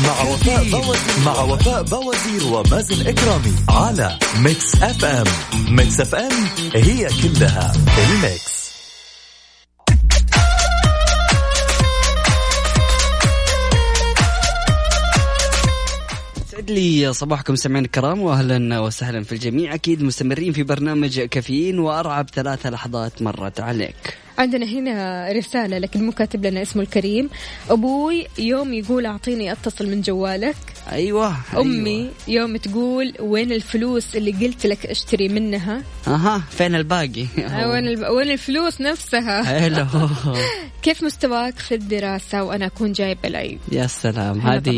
مع 0.05 0.23
وفاء 0.23 0.65
بوازير 0.65 1.25
مع 1.27 1.41
وفاء 1.41 1.83
بوازير 1.83 2.53
ومازن 2.53 3.07
إكرامي 3.07 3.55
على 3.69 4.19
Mix 4.39 4.83
FM. 4.83 5.05
Mix 5.05 5.25
FM 5.71 6.01
it's 6.01 6.15
all 6.15 6.33
in 6.75 7.09
the 7.23 7.73
mix. 7.99 8.56
يسعد 16.67 16.79
لي 16.79 17.13
صباحكم 17.13 17.57
سمعين 17.57 17.85
الكرام 17.85 18.21
واهلا 18.21 18.81
وسهلا 18.81 19.25
في 19.25 19.33
الجميع. 19.33 19.75
أكيد 19.75 20.03
مستمرين 20.03 20.53
في 20.53 20.63
برنامج 20.63 21.21
كافيين 21.21 21.79
وأرعب 21.79 22.31
ثلاث 22.31 22.67
لحظات 22.67 23.23
مرت 23.23 23.61
عليك. 23.61 24.19
عندنا 24.39 24.67
هنا 24.67 25.29
رسالة 25.33 25.79
لكن 25.79 26.03
مو 26.07 26.13
كاتب 26.13 26.47
لنا 26.47 26.63
اسمه 26.63 26.83
الكريم 26.83 27.29
أبوي 27.71 28.27
يوم 28.39 28.73
يقول 28.75 29.07
أعطيني 29.07 29.53
أتصل 29.53 29.87
من 29.91 30.01
جوالك 30.01 30.57
أيوه 30.93 31.37
أمي 31.57 31.91
أيوة. 32.01 32.11
يوم 32.29 32.57
تقول 32.57 33.13
وين 33.21 33.53
الفلوس 33.53 34.17
اللي 34.17 34.47
قلت 34.47 34.67
لك 34.67 34.87
أشتري 34.87 35.29
منها 35.29 35.83
أها 36.09 36.43
فين 36.51 36.75
الباقي؟ 36.75 37.27
آه، 37.39 37.71
وين 37.71 37.89
الب- 37.89 38.11
وين 38.11 38.31
الفلوس 38.31 38.81
نفسها 38.81 39.43
حلو 39.43 39.87
كيف 40.83 41.03
مستواك 41.05 41.59
في 41.59 41.75
الدراسة 41.75 42.43
وأنا 42.43 42.67
أكون 42.67 42.93
جايب 42.93 43.19
العيد 43.25 43.59
يا 43.73 43.87
سلام 43.87 44.41
هذه. 44.41 44.71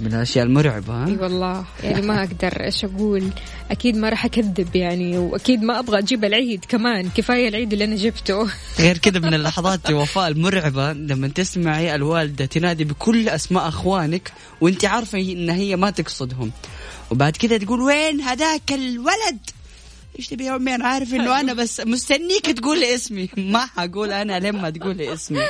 من 0.00 0.06
الأشياء 0.06 0.44
المرعبة 0.46 1.06
إي 1.06 1.14
ها؟ 1.14 1.22
والله 1.22 1.64
يعني 1.84 2.06
ما 2.06 2.18
أقدر 2.22 2.64
إيش 2.64 2.84
أقول 2.84 3.28
أكيد 3.72 3.96
ما 3.96 4.08
راح 4.08 4.24
أكذب 4.24 4.76
يعني 4.76 5.18
وأكيد 5.18 5.62
ما 5.62 5.78
أبغى 5.78 5.98
أجيب 5.98 6.24
العيد 6.24 6.64
كمان 6.64 7.08
كفاية 7.10 7.48
العيد 7.48 7.72
اللي 7.72 7.84
أنا 7.84 7.96
جبته. 7.96 8.50
غير 8.80 8.98
كذا 8.98 9.18
من 9.18 9.34
اللحظات 9.34 9.90
وفاء 9.90 10.28
المرعبة 10.28 10.92
لما 10.92 11.28
تسمعي 11.28 11.94
الوالدة 11.94 12.44
تنادي 12.44 12.84
بكل 12.84 13.28
أسماء 13.28 13.68
أخوانك 13.68 14.32
وأنت 14.60 14.84
عارفة 14.84 15.18
إن 15.18 15.50
هي 15.50 15.76
ما 15.76 15.90
تقصدهم. 15.90 16.50
وبعد 17.10 17.36
كذا 17.36 17.58
تقول 17.58 17.80
وين 17.80 18.20
هذاك 18.20 18.72
الولد؟ 18.72 19.38
إيش 20.18 20.28
تبي 20.28 20.44
يا 20.44 20.56
أمي؟ 20.56 20.74
أنا 20.74 20.86
عارف 20.86 21.14
إنه 21.14 21.32
أنا 21.40 21.52
بس 21.52 21.80
مستنيك 21.80 22.46
تقولي 22.46 22.94
اسمي. 22.94 23.28
ما 23.52 23.66
حقول 23.66 24.12
أنا 24.12 24.38
لما 24.38 24.70
تقولي 24.70 25.12
اسمي. 25.12 25.40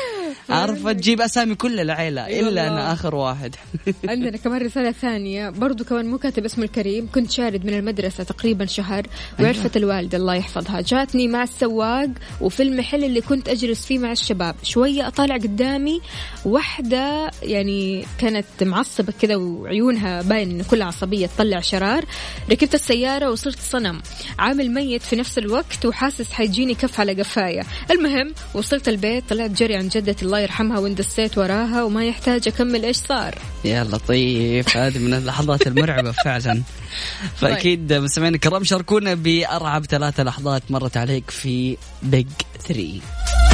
عارفه 0.51 0.93
تجيب 0.93 1.21
أسامي 1.21 1.55
كل 1.55 1.81
العيلة 1.81 2.41
إلا. 2.41 2.69
أنا 2.69 2.93
آخر 2.93 3.15
واحد. 3.15 3.57
عندنا 4.09 4.37
كمان 4.37 4.63
رسالة 4.63 4.93
ثانية. 4.93 5.51
برضو 5.51 5.85
كمان 5.85 6.07
مو 6.07 6.19
كاتب 6.19 6.45
اسم 6.45 6.63
الكريم 6.63 7.09
كنت 7.15 7.31
شارد 7.31 7.67
من 7.67 7.75
المدرسة 7.75 8.25
تقريبا 8.25 8.67
شهر 8.67 9.07
وعرفت 9.41 9.77
الوالدة 9.77 10.19
الله 10.19 10.35
يحفظها. 10.35 10.81
جاتني 10.81 11.29
مع 11.29 11.43
السواق 11.43 12.09
وفي 12.41 12.63
المحل 12.63 13.05
اللي 13.05 13.21
كنت 13.21 13.49
أجلس 13.49 13.87
فيه 13.87 13.99
مع 13.99 14.13
الشباب. 14.13 14.55
شوية 14.63 15.07
أطالع 15.07 15.37
قدامي 15.37 16.01
واحدة 16.45 17.31
يعني 17.43 18.05
كانت 18.19 18.47
معصبة 18.63 19.13
كذا 19.21 19.37
وعيونها 19.37 20.23
باين 20.23 20.51
إنه 20.51 20.65
كلها 20.71 20.87
عصبية 20.87 21.27
تطلع 21.27 21.61
شرار. 21.61 22.05
ركبت 22.51 22.75
السيارة 22.75 23.31
وصرت 23.31 23.59
صنم. 23.59 24.03
عامل 24.39 24.71
ميت 24.71 25.03
في 25.03 25.17
نفس 25.17 25.39
الوقت 25.39 25.87
وحاسس 25.87 26.33
حيجيني 26.33 26.75
كف 26.75 27.01
على 27.01 27.13
قفايا. 27.13 27.65
المهم 27.91 28.35
وصلت 28.55 28.89
البيت 28.89 29.25
طلعت 29.29 29.51
جري 29.51 29.77
عن 29.77 29.89
جدتي 29.89 30.22
الله 30.23 30.41
يرحمها 30.41 30.79
واندسيت 30.79 31.39
وراها 31.39 31.85
وما 31.85 32.05
يحتاج 32.05 32.49
أكمل. 32.49 32.85
إيش 32.85 32.97
صار؟ 32.97 33.35
يا 33.65 33.85
لطيف. 33.85 34.77
هذه 34.77 34.99
من 34.99 35.15
اللحظات 35.15 35.67
المرعبة 35.67 36.13
فعلا. 36.13 36.63
فأكيد 37.41 37.93
مستمعينا 37.93 38.35
الكرام 38.35 38.65
شاركونا 38.65 39.15
بأرعب 39.15 39.87
ثلاثة 39.87 40.23
لحظات 40.23 40.63
مرت 40.71 40.97
عليك 40.97 41.31
في 41.31 41.77
بيج 42.03 42.27
3 42.69 43.52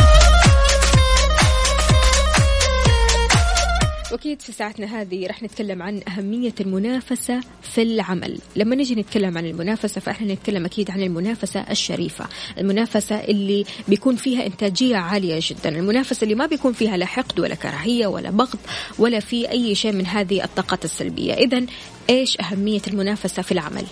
واكيد 4.13 4.43
في 4.43 4.53
ساعتنا 4.53 5.01
هذه 5.01 5.27
رح 5.27 5.43
نتكلم 5.43 5.83
عن 5.83 6.01
أهمية 6.09 6.55
المنافسة 6.61 7.41
في 7.63 7.83
العمل. 7.83 8.39
لما 8.57 8.77
نجي 8.77 8.95
نتكلم 8.95 9.39
عن 9.39 9.47
المنافسة 9.47 10.01
فإحنا 10.01 10.35
نتكلم 10.35 10.65
أكيد 10.65 10.91
عن 10.91 11.03
المنافسة 11.03 11.61
الشريفة 11.61 12.27
المنافسة 12.59 13.17
اللي 13.17 13.65
بيكون 13.89 14.17
فيها 14.17 14.47
إنتاجية 14.47 14.97
عالية 14.97 15.41
جدا 15.43 15.69
المنافسة 15.69 16.25
اللي 16.25 16.35
ما 16.35 16.47
بيكون 16.47 16.73
فيها 16.73 16.97
لا 16.97 17.07
حقد 17.07 17.41
ولا 17.41 17.55
كراهية 17.55 18.07
ولا 18.07 18.31
بغض 18.31 18.59
ولا 18.99 19.21
في 19.21 19.51
أي 19.51 19.75
شيء 19.75 19.93
من 19.93 20.07
هذه 20.07 20.45
الطاقات 20.45 20.85
السلبية. 20.85 21.35
اذا 21.35 21.67
إيش 22.11 22.41
أهمية 22.41 22.83
المنافسة 22.89 23.43
في 23.43 23.53
العمل؟ 23.53 23.85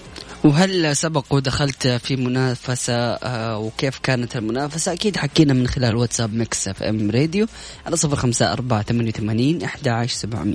وهل 0.47 0.97
سبق 0.97 1.25
ودخلت 1.31 1.87
في 1.87 2.17
منافسة 2.17 2.95
آه، 2.95 3.59
وكيف 3.59 3.99
كانت 3.99 4.37
المنافسة؟ 4.37 4.93
أكيد 4.93 5.17
حكينا 5.17 5.53
من 5.53 5.67
خلال 5.69 5.97
واتساب 5.97 6.35
Mix 6.35 6.69
FM 6.69 7.11
Radio 7.11 7.47
على 7.87 7.97
صفر 7.97 8.17
خمسة 8.17 8.53
أربعة 8.53 8.83
ثمانية 8.83 9.11
وثمانين 9.11 9.63
أحد 9.63 9.89
عشر 9.89 10.15
سبعمية. 10.15 10.55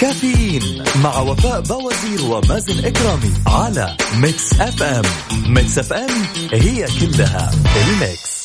كافيين 0.00 0.84
مع 1.02 1.18
وفاء 1.18 1.60
باوزير 1.60 2.24
ومازن 2.24 2.84
إكرامي 2.84 3.32
على 3.46 3.96
Mix 4.16 4.60
FM. 4.60 5.02
Mix 5.46 5.78
FM 5.78 6.22
هي 6.52 6.86
كلها 7.00 7.50
ال 7.76 7.90
mix. 7.90 8.44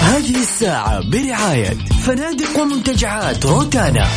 هذه 0.00 0.42
الساعة 0.42 1.10
برعاية 1.10 1.74
فنادق 2.06 2.60
ومنتجعات 2.60 3.46
روتانا. 3.46 4.08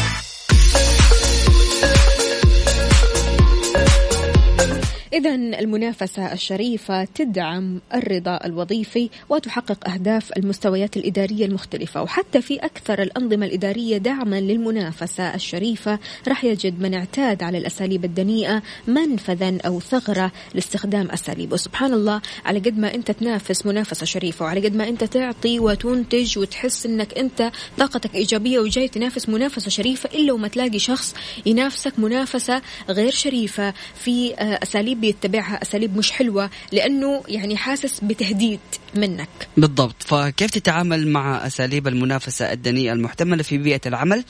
إذا 5.13 5.35
المنافسة 5.35 6.33
الشريفة 6.33 7.03
تدعم 7.03 7.81
الرضا 7.93 8.39
الوظيفي 8.45 9.09
وتحقق 9.29 9.89
أهداف 9.89 10.31
المستويات 10.37 10.97
الإدارية 10.97 11.45
المختلفة. 11.45 12.01
وحتى 12.01 12.41
في 12.41 12.55
أكثر 12.55 13.01
الأنظمة 13.01 13.45
الإدارية 13.45 13.97
دعما 13.97 14.41
للمنافسة 14.41 15.35
الشريفة 15.35 15.99
راح 16.27 16.43
يجد 16.43 16.81
من 16.81 16.93
اعتاد 16.93 17.43
على 17.43 17.57
الأساليب 17.57 18.05
الدنيئة 18.05 18.61
منفذا 18.87 19.57
أو 19.65 19.79
ثغرة 19.79 20.31
لاستخدام 20.53 21.07
أساليب 21.11 21.53
وسبحان 21.53 21.93
الله 21.93 22.21
على 22.45 22.59
قد 22.59 22.77
ما 22.77 22.95
أنت 22.95 23.11
تنافس 23.11 23.65
منافسة 23.65 24.05
شريفة 24.05 24.45
وعلى 24.45 24.67
قد 24.67 24.75
ما 24.75 24.87
أنت 24.89 25.03
تعطي 25.03 25.59
وتنتج 25.59 26.39
وتحس 26.39 26.85
أنك 26.85 27.17
أنت 27.17 27.51
طاقتك 27.77 28.15
إيجابية 28.15 28.59
وجاي 28.59 28.87
تنافس 28.87 29.29
منافسة 29.29 29.69
شريفة 29.69 30.09
إلا 30.13 30.33
وما 30.33 30.47
تلاقي 30.47 30.79
شخص 30.79 31.15
ينافسك 31.45 31.99
منافسة 31.99 32.61
غير 32.89 33.11
شريفة 33.11 33.73
في 33.95 34.33
آه، 34.35 34.59
أساليب 34.63 34.96
بيتبعها 34.97 35.61
أساليب 35.61 35.97
مش 35.97 36.11
حلوة 36.11 36.49
لأنه 36.71 37.23
يعني 37.27 37.57
حاسس 37.57 37.99
بتهديد. 37.99 38.59
منك. 38.95 39.29
بالضبط. 39.57 40.03
فكيف 40.03 40.51
تتعامل 40.51 41.07
مع 41.07 41.47
أساليب 41.47 41.87
المنافسة 41.87 42.51
الدنيئة 42.51 42.93
المحتملة 42.93 43.43
في 43.43 43.57
بيئة 43.57 43.81
العمل؟ 43.85 44.23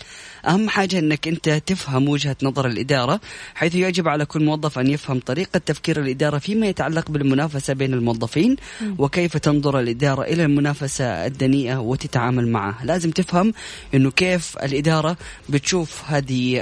أهم 0.48 0.70
حاجة 0.70 1.00
أنك 1.00 1.28
أنت 1.28 1.50
تفهم 1.50 2.10
وجهة 2.10 2.36
نظر 2.44 2.68
الإدارة 2.68 3.22
حيث 3.56 3.76
يجب 3.76 4.08
على 4.08 4.26
كل 4.26 4.44
موظف 4.46 4.80
أن 4.80 4.88
يفهم 4.88 5.20
طريقة 5.20 5.58
تفكير 5.58 6.00
الإدارة 6.02 6.38
فيما 6.38 6.68
يتعلق 6.68 7.12
بالمنافسة 7.12 7.74
بين 7.74 7.94
الموظفين 7.94 8.56
وكيف 8.98 9.38
تنظر 9.38 9.80
الإدارة 9.80 10.22
إلى 10.24 10.44
المنافسة 10.44 11.06
الدنيئة 11.26 11.78
وتتعامل 11.78 12.48
معها. 12.48 12.86
لازم 12.86 13.12
تفهم 13.12 13.54
أنه 13.94 14.12
كيف 14.12 14.58
الإدارة 14.64 15.18
بتشوف 15.50 16.02
هذه 16.08 16.62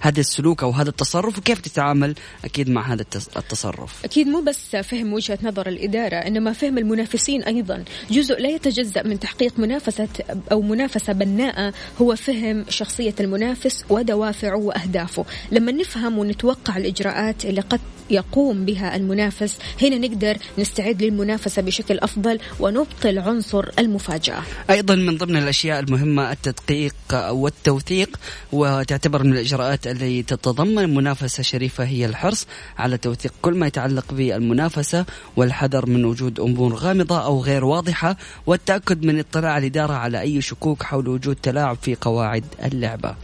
هذا 0.00 0.20
السلوك 0.20 0.62
أو 0.62 0.70
هذا 0.70 0.88
التصرف 0.90 1.38
وكيف 1.38 1.60
تتعامل 1.60 2.14
أكيد 2.44 2.70
مع 2.70 2.92
هذا 2.92 3.02
التص- 3.02 3.36
التصرف. 3.36 4.04
أكيد 4.04 4.26
مو 4.26 4.40
بس 4.40 4.76
فهم 4.76 5.12
وجهة 5.12 5.38
نظر 5.42 5.68
الإدارة 5.68 6.16
إنما 6.16 6.52
فهم 6.52 6.78
المنافسين 6.98 7.42
أيضا. 7.42 7.84
جزء 8.10 8.40
لا 8.40 8.48
يتجزأ 8.48 9.02
من 9.02 9.20
تحقيق 9.20 9.58
منافسة 9.58 10.08
أو 10.52 10.60
منافسة 10.62 11.12
بناءة 11.12 11.72
هو 12.00 12.16
فهم 12.16 12.64
شخصية 12.68 13.14
المنافس 13.20 13.84
ودوافعه 13.90 14.58
وأهدافه. 14.58 15.24
لما 15.52 15.72
نفهم 15.72 16.18
ونتوقع 16.18 16.76
الإجراءات 16.76 17.44
اللي 17.44 17.60
قد 17.60 17.80
يقوم 18.10 18.64
بها 18.64 18.96
المنافس 18.96 19.58
هنا 19.82 19.98
نقدر 19.98 20.36
نستعد 20.58 21.02
للمنافسة 21.02 21.62
بشكل 21.62 21.98
أفضل 21.98 22.38
ونبطل 22.60 23.18
عنصر 23.18 23.68
المفاجأة 23.78 24.42
أيضا 24.70 24.94
من 24.94 25.16
ضمن 25.16 25.36
الأشياء 25.36 25.80
المهمة 25.80 26.32
التدقيق 26.32 26.94
والتوثيق 27.30 28.16
وتعتبر 28.52 29.22
من 29.22 29.32
الإجراءات 29.32 29.86
التي 29.86 30.22
تتضمن 30.22 30.94
منافسة 30.94 31.42
شريفة 31.42 31.84
هي 31.84 32.06
الحرص 32.06 32.46
على 32.78 32.98
توثيق 32.98 33.32
كل 33.42 33.54
ما 33.54 33.66
يتعلق 33.66 34.12
بالمنافسة 34.12 35.04
والحذر 35.36 35.86
من 35.86 36.04
وجود 36.04 36.40
أمور 36.40 36.74
غامضة 36.74 37.24
أو 37.24 37.40
غير 37.42 37.64
واضحة 37.64 38.16
والتأكد 38.46 39.04
من 39.04 39.18
اطلاع 39.18 39.58
الإدارة 39.58 39.92
على 39.92 40.20
أي 40.20 40.40
شكوك 40.40 40.82
حول 40.82 41.08
وجود 41.08 41.36
تلاعب 41.36 41.76
في 41.82 41.94
قواعد 41.94 42.44
اللعبة. 42.64 43.14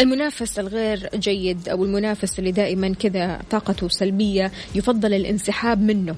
المنافس 0.00 0.58
الغير 0.58 1.10
جيد 1.14 1.68
أو 1.68 1.84
المنافس 1.84 2.38
اللي 2.38 2.52
دائما 2.52 2.94
كذا 2.94 3.40
طاقته 3.50 3.88
سلبية 3.88 4.52
يفضل 4.74 5.14
الانسحاب 5.14 5.82
منه. 5.82 6.14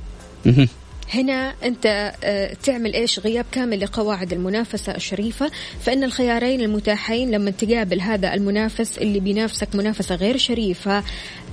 هنا 1.15 1.55
أنت 1.65 2.13
آه، 2.25 2.55
تعمل 2.63 2.95
إيش؟ 2.95 3.19
غياب 3.19 3.45
كامل 3.53 3.81
لقواعد 3.81 4.33
المنافسة 4.33 4.95
الشريفة 4.95 5.51
فإن 5.81 6.05
الخيارين 6.05 6.61
المتاحين 6.61 7.31
لما 7.31 7.51
تقابل 7.51 8.01
هذا 8.01 8.35
المنافس 8.35 8.99
اللي 8.99 9.21
بينافسك 9.21 9.75
منافسة 9.75 10.15
غير 10.15 10.37
شريفة 10.37 11.03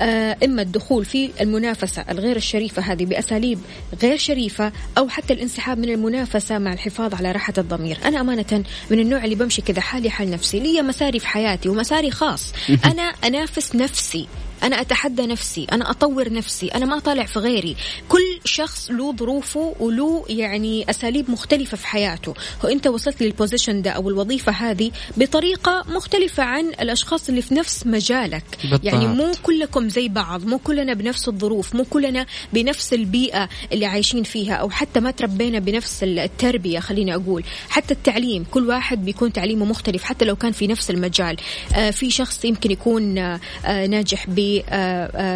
آه، 0.01 0.37
إما 0.45 0.61
الدخول 0.61 1.05
في 1.05 1.29
المنافسة 1.41 2.05
الغير 2.09 2.35
الشريفة 2.35 2.81
هذه 2.81 3.05
بأساليب 3.05 3.59
غير 4.03 4.17
شريفة 4.17 4.71
أو 4.97 5.09
حتى 5.09 5.33
الانسحاب 5.33 5.77
من 5.77 5.89
المنافسة 5.89 6.57
مع 6.57 6.73
الحفاظ 6.73 7.15
على 7.15 7.31
راحة 7.31 7.53
الضمير. 7.57 7.97
أنا 8.05 8.21
أمانة 8.21 8.63
من 8.91 8.99
النوع 8.99 9.23
اللي 9.23 9.35
بمشي 9.35 9.61
كذا 9.61 9.81
حالي 9.81 10.09
حال 10.09 10.31
نفسي. 10.31 10.59
لي 10.59 10.81
مساري 10.81 11.19
في 11.19 11.27
حياتي 11.27 11.69
ومساري 11.69 12.11
خاص. 12.11 12.53
أنا 12.91 13.01
أنافس 13.01 13.75
نفسي. 13.75 14.27
أنا 14.65 14.81
أتحدى 14.81 15.21
نفسي 15.21 15.67
أنا 15.71 15.91
أطور 15.91 16.33
نفسي 16.33 16.67
أنا 16.67 16.85
ما 16.85 16.97
أطالع 16.97 17.25
في 17.25 17.39
غيري. 17.39 17.75
كل 18.09 18.39
شخص 18.45 18.91
له 18.91 19.15
ظروفه 19.15 19.75
وله 19.79 20.25
يعني 20.29 20.89
أساليب 20.89 21.31
مختلفة 21.31 21.77
في 21.77 21.87
حياته. 21.87 22.33
وانت 22.63 22.87
وصلت 22.87 23.23
للبوزيشن 23.23 23.81
ده 23.81 23.91
أو 23.91 24.09
الوظيفة 24.09 24.51
هذه 24.51 24.91
بطريقة 25.17 25.83
مختلفة 25.87 26.43
عن 26.43 26.67
الأشخاص 26.67 27.29
اللي 27.29 27.41
في 27.41 27.53
نفس 27.53 27.87
مجالك. 27.87 28.43
بالضبط. 28.61 28.83
يعني 28.83 29.07
مو 29.07 29.31
كلكم 29.43 29.89
زي 29.89 30.07
بعض 30.07 30.45
مو 30.45 30.57
كلنا 30.57 30.93
بنفس 30.93 31.27
الظروف 31.27 31.75
مو 31.75 31.83
كلنا 31.83 32.25
بنفس 32.53 32.93
البيئة 32.93 33.49
اللي 33.71 33.85
عايشين 33.85 34.23
فيها 34.23 34.53
أو 34.53 34.69
حتى 34.69 34.99
ما 34.99 35.11
تربينا 35.11 35.59
بنفس 35.59 36.03
التربية 36.03 36.79
خليني 36.79 37.15
أقول. 37.15 37.43
حتى 37.69 37.93
التعليم 37.93 38.45
كل 38.51 38.67
واحد 38.69 39.05
بيكون 39.05 39.33
تعليمه 39.33 39.65
مختلف 39.65 40.03
حتى 40.03 40.25
لو 40.25 40.35
كان 40.35 40.51
في 40.51 40.67
نفس 40.67 40.89
المجال. 40.89 41.37
آه 41.75 41.91
في 41.91 42.11
شخص 42.11 42.45
يمكن 42.45 42.71
يكون 42.71 43.17
آه 43.17 43.39
آه، 43.65 43.87
ناجح 43.87 44.29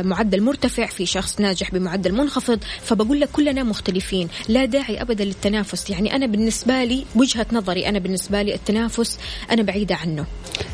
بمعدل 0.03 0.41
مرتفع 0.41 0.85
في 0.85 1.05
شخص 1.05 1.39
ناجح 1.41 1.71
بمعدل 1.71 2.11
منخفض 2.13 2.59
فبقول 2.81 3.19
لك 3.19 3.29
كلنا 3.31 3.63
مختلفين. 3.63 4.27
لا 4.47 4.65
داعي 4.65 5.01
ابدا 5.01 5.25
للتنافس. 5.25 5.89
يعني 5.89 6.15
أنا 6.15 6.25
بالنسبة 6.25 6.83
لي 6.83 7.05
وجهة 7.15 7.45
نظري 7.51 7.89
أنا 7.89 7.99
بالنسبة 7.99 8.41
لي 8.41 8.55
التنافس 8.55 9.19
أنا 9.51 9.61
بعيدة 9.61 9.95
عنه. 9.95 10.25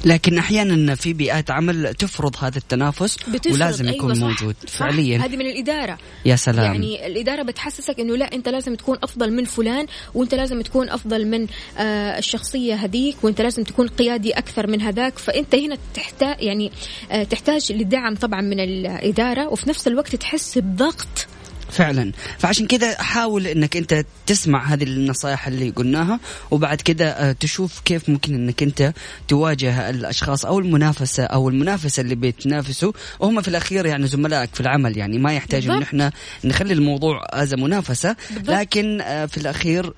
لكن 0.06 0.38
أحيانا 0.38 0.96
في 0.96 1.14
بيئات 1.14 1.52
عمل 1.52 1.94
تفرض 1.94 2.36
هذا 2.40 2.58
التنافس 2.58 3.18
بتفرض 3.28 3.54
ولازم 3.56 3.86
أيوة 3.86 3.98
يكون 3.98 4.16
صح 4.16 4.22
موجود 4.22 4.56
صح. 4.68 4.78
فعليا. 4.78 5.18
هذه 5.18 5.36
من 5.36 5.46
الإدارة. 5.46 5.98
يا 6.26 6.36
سلام. 6.36 6.66
يعني 6.66 7.08
الإدارة 7.08 7.44
بتحسسك 7.44 8.00
إنه 8.00 8.18
لا 8.18 8.34
أنت 8.34 8.50
لازم 8.50 8.76
تكون 8.76 8.98
أفضل 9.04 9.32
من 9.32 9.46
فلان 9.46 9.86
وأنت 10.14 10.36
لازم 10.36 10.62
تكون 10.62 10.90
أفضل 10.90 11.28
من 11.28 11.48
آه 11.78 12.18
الشخصية 12.18 12.74
هذيك 12.76 13.16
وأنت 13.24 13.42
لازم 13.42 13.64
تكون 13.64 13.88
قيادي 13.88 14.32
أكثر 14.32 14.68
من 14.68 14.82
هذاك. 14.82 15.20
فأنت 15.20 15.56
هنا 15.56 15.78
تحتاج 15.94 16.42
يعني 16.42 16.72
آه 17.12 17.24
تحتاج 17.24 17.72
لدعم 17.72 18.16
طبعا 18.26 18.42
من 18.42 18.60
الإدارة 18.60 19.48
وفي 19.48 19.70
نفس 19.70 19.88
الوقت 19.88 20.16
تحس 20.16 20.58
بضغط 20.58 21.28
فعلا 21.76 22.12
فعشان 22.38 22.68
كذا 22.68 23.02
حاول 23.02 23.48
إنك 23.48 23.78
أنت 23.78 24.06
تسمع 24.26 24.64
هذه 24.66 24.84
النصائح 24.84 25.48
اللي 25.48 25.70
قلناها 25.70 26.20
وبعد 26.52 26.82
كذا 26.82 27.30
آه، 27.30 27.32
تشوف 27.32 27.80
كيف 27.86 28.10
ممكن 28.10 28.34
إنك 28.34 28.64
أنت 28.64 28.94
تواجه 29.28 29.90
الأشخاص 29.90 30.46
أو 30.46 30.60
المنافسة 30.60 31.24
أو 31.24 31.50
المنافسة 31.50 32.02
اللي 32.02 32.16
بيتنافسوا 32.16 32.92
وهم 33.20 33.42
في 33.42 33.48
الأخير 33.48 33.86
يعني 33.86 34.08
زملائك 34.08 34.56
في 34.56 34.62
العمل 34.62 34.98
يعني 34.98 35.18
ما 35.18 35.34
يحتاج 35.34 35.70
إن. 35.70 35.82
إحنا 35.82 36.12
نخلي 36.44 36.74
الموضوع 36.74 37.22
از 37.30 37.54
منافسة 37.54 38.16
بالضبط. 38.32 38.50
لكن 38.50 39.02
آه، 39.02 39.26
في 39.26 39.38
الأخير 39.38 39.94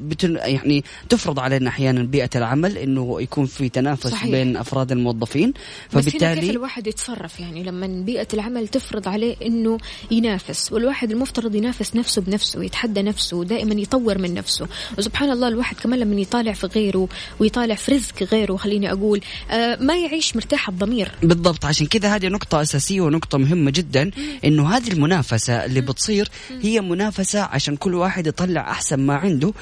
بتن 0.00 0.36
يعني 0.36 0.84
تفرض 1.08 1.40
علينا 1.40 1.68
أحيانا 1.68 2.02
بيئة 2.02 2.30
العمل 2.36 2.78
إنه 2.78 3.22
يكون 3.22 3.46
في 3.46 3.68
تنافس 3.68 4.06
صحيح. 4.06 4.30
بين 4.30 4.56
أفراد 4.56 4.92
الموظفين 4.92 5.52
بس 5.52 5.94
هنا 5.94 6.02
كيف 6.02 6.10
فبالتالي 6.10 6.50
الواحد 6.50 6.86
يتصرف 6.86 7.40
يعني 7.40 7.62
لما 7.62 7.86
بيئة 7.86 8.28
العمل 8.34 8.68
تفرض 8.68 9.08
عليه 9.08 9.36
إنه 9.42 9.78
ينافس 10.10 10.72
والواحد 10.72 11.09
المفترض 11.12 11.54
ينافس 11.54 11.96
نفسه 11.96 12.22
بنفسه 12.22 12.58
ويتحدى 12.58 13.02
نفسه 13.02 13.36
ودائما 13.36 13.74
يطور 13.74 14.18
من 14.18 14.34
نفسه. 14.34 14.66
وسبحان 14.98 15.30
الله 15.30 15.48
الواحد 15.48 15.76
كمان 15.76 15.98
لما 15.98 16.20
يطالع 16.20 16.52
في 16.52 16.66
غيره 16.66 17.08
ويطالع 17.38 17.74
في 17.74 17.92
رزق 17.92 18.22
غيره 18.22 18.56
خليني 18.56 18.92
أقول 18.92 19.20
آه 19.50 19.76
ما 19.80 19.96
يعيش 19.96 20.36
مرتاح 20.36 20.68
الضمير. 20.68 21.12
بالضبط. 21.22 21.64
عشان 21.64 21.86
كذا 21.86 22.14
هذه 22.16 22.26
نقطة 22.28 22.62
أساسية 22.62 23.00
ونقطة 23.00 23.38
مهمة 23.38 23.70
جدا 23.70 24.10
إنه 24.44 24.76
هذه 24.76 24.92
المنافسة 24.92 25.64
اللي 25.64 25.80
بتصير 25.80 26.28
هي 26.62 26.80
منافسة 26.80 27.40
عشان 27.40 27.76
كل 27.76 27.94
واحد 27.94 28.26
يطلع 28.26 28.70
أحسن 28.70 29.00
ما 29.00 29.14
عنده 29.14 29.52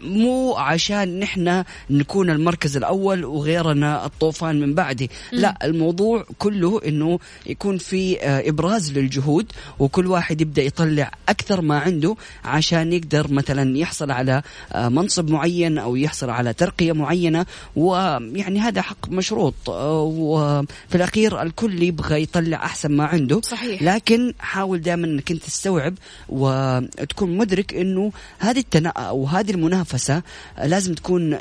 مو 0.00 0.54
عشان 0.56 1.18
نحن 1.20 1.64
نكون 1.90 2.30
المركز 2.30 2.76
الأول 2.76 3.24
وغيرنا 3.24 4.06
الطوفان 4.06 4.60
من 4.60 4.74
بعده. 4.74 5.08
لا 5.32 5.58
الموضوع 5.64 6.26
كله 6.38 6.80
إنه 6.86 7.18
يكون 7.46 7.78
في 7.78 8.20
آه، 8.20 8.48
إبراز 8.48 8.98
للجهود 8.98 9.52
وكل 9.78 10.06
واحد 10.06 10.40
يبدأ 10.40 10.62
يطلع 10.62 10.81
أكثر 11.28 11.60
ما 11.60 11.78
عنده 11.78 12.16
عشان 12.44 12.92
يقدر 12.92 13.32
مثلا 13.32 13.78
يحصل 13.78 14.10
على 14.10 14.42
آه، 14.72 14.88
منصب 14.88 15.30
معين 15.30 15.78
أو 15.78 15.96
يحصل 15.96 16.30
على 16.30 16.52
ترقية 16.52 16.92
معينة. 16.92 17.46
ويعني 17.76 18.60
هذا 18.60 18.82
حق 18.82 19.08
مشروط. 19.08 19.54
آه، 19.68 20.02
وفي 20.02 20.94
الأخير 20.94 21.42
الكل 21.42 21.82
يبغى 21.82 22.22
يطلع 22.22 22.64
أحسن 22.64 22.92
ما 22.92 23.04
عنده. 23.04 23.40
صحيح. 23.44 23.82
لكن 23.82 24.34
حاول 24.38 24.80
دائما 24.80 25.06
أنك 25.06 25.30
أنت 25.30 25.42
تستوعب 25.42 25.94
وتكون 26.28 27.36
مدرك 27.36 27.74
أنه 27.74 28.12
هذه 28.38 28.58
التنا 28.58 28.88
أو 28.88 29.26
هذه 29.26 29.50
المنافسة 29.50 30.22
آه، 30.58 30.66
لازم 30.66 30.94
تكون 30.94 31.38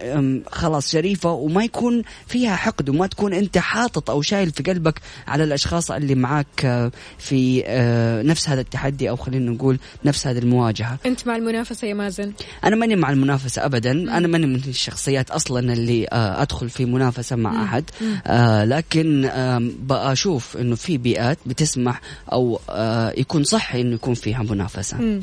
خلاص 0.52 0.92
شريفة 0.92 1.32
وما 1.32 1.64
يكون 1.64 2.04
فيها 2.28 2.56
حقد 2.56 2.90
وما 2.90 3.08
تكون 3.08 3.34
أنت 3.34 3.58
حاطط 3.58 4.10
أو 4.10 4.22
شايل 4.22 4.52
في 4.52 4.64
قلبك 4.64 5.02
على 5.28 5.44
الأشخاص 5.44 5.92
اللي 5.92 6.16
معاك 6.16 6.92
في 7.18 7.64
نفس 8.26 8.50
هذا 8.50 8.62
التحدي 8.62 9.10
أو 9.10 9.18
خلينا 9.32 9.52
نقول 9.52 9.80
نفس 10.06 10.28
هذه 10.28 10.38
المواجهة. 10.38 10.98
أنت 11.06 11.28
مع 11.28 11.36
المنافسة 11.36 11.88
يا 11.88 11.94
مازن؟ 11.94 12.32
أنا 12.64 12.76
ماني 12.76 12.96
مع 12.96 13.10
المنافسة 13.12 13.66
ابدا. 13.66 13.92
أنا 13.92 14.28
ماني 14.28 14.46
من 14.48 14.56
الشخصيات 14.56 15.32
أصلا 15.32 15.74
اللي 15.74 16.08
آه، 16.12 16.42
أدخل 16.42 16.70
في 16.70 16.86
منافسة 16.86 17.36
مع 17.36 17.64
أحد. 17.64 17.84
آه، 18.28 18.66
لكن 18.66 19.26
آم، 19.26 19.76
بشوف 19.80 20.58
إنه 20.58 20.76
في 20.76 20.98
بيئات 20.98 21.38
بتسمح 21.46 22.02
أو 22.32 22.60
آه، 22.70 23.14
يكون 23.18 23.44
صحي 23.44 23.82
إنه 23.82 23.94
يكون 23.96 24.14
فيها 24.14 24.44
منافسة. 24.44 24.98
مم. 24.98 25.22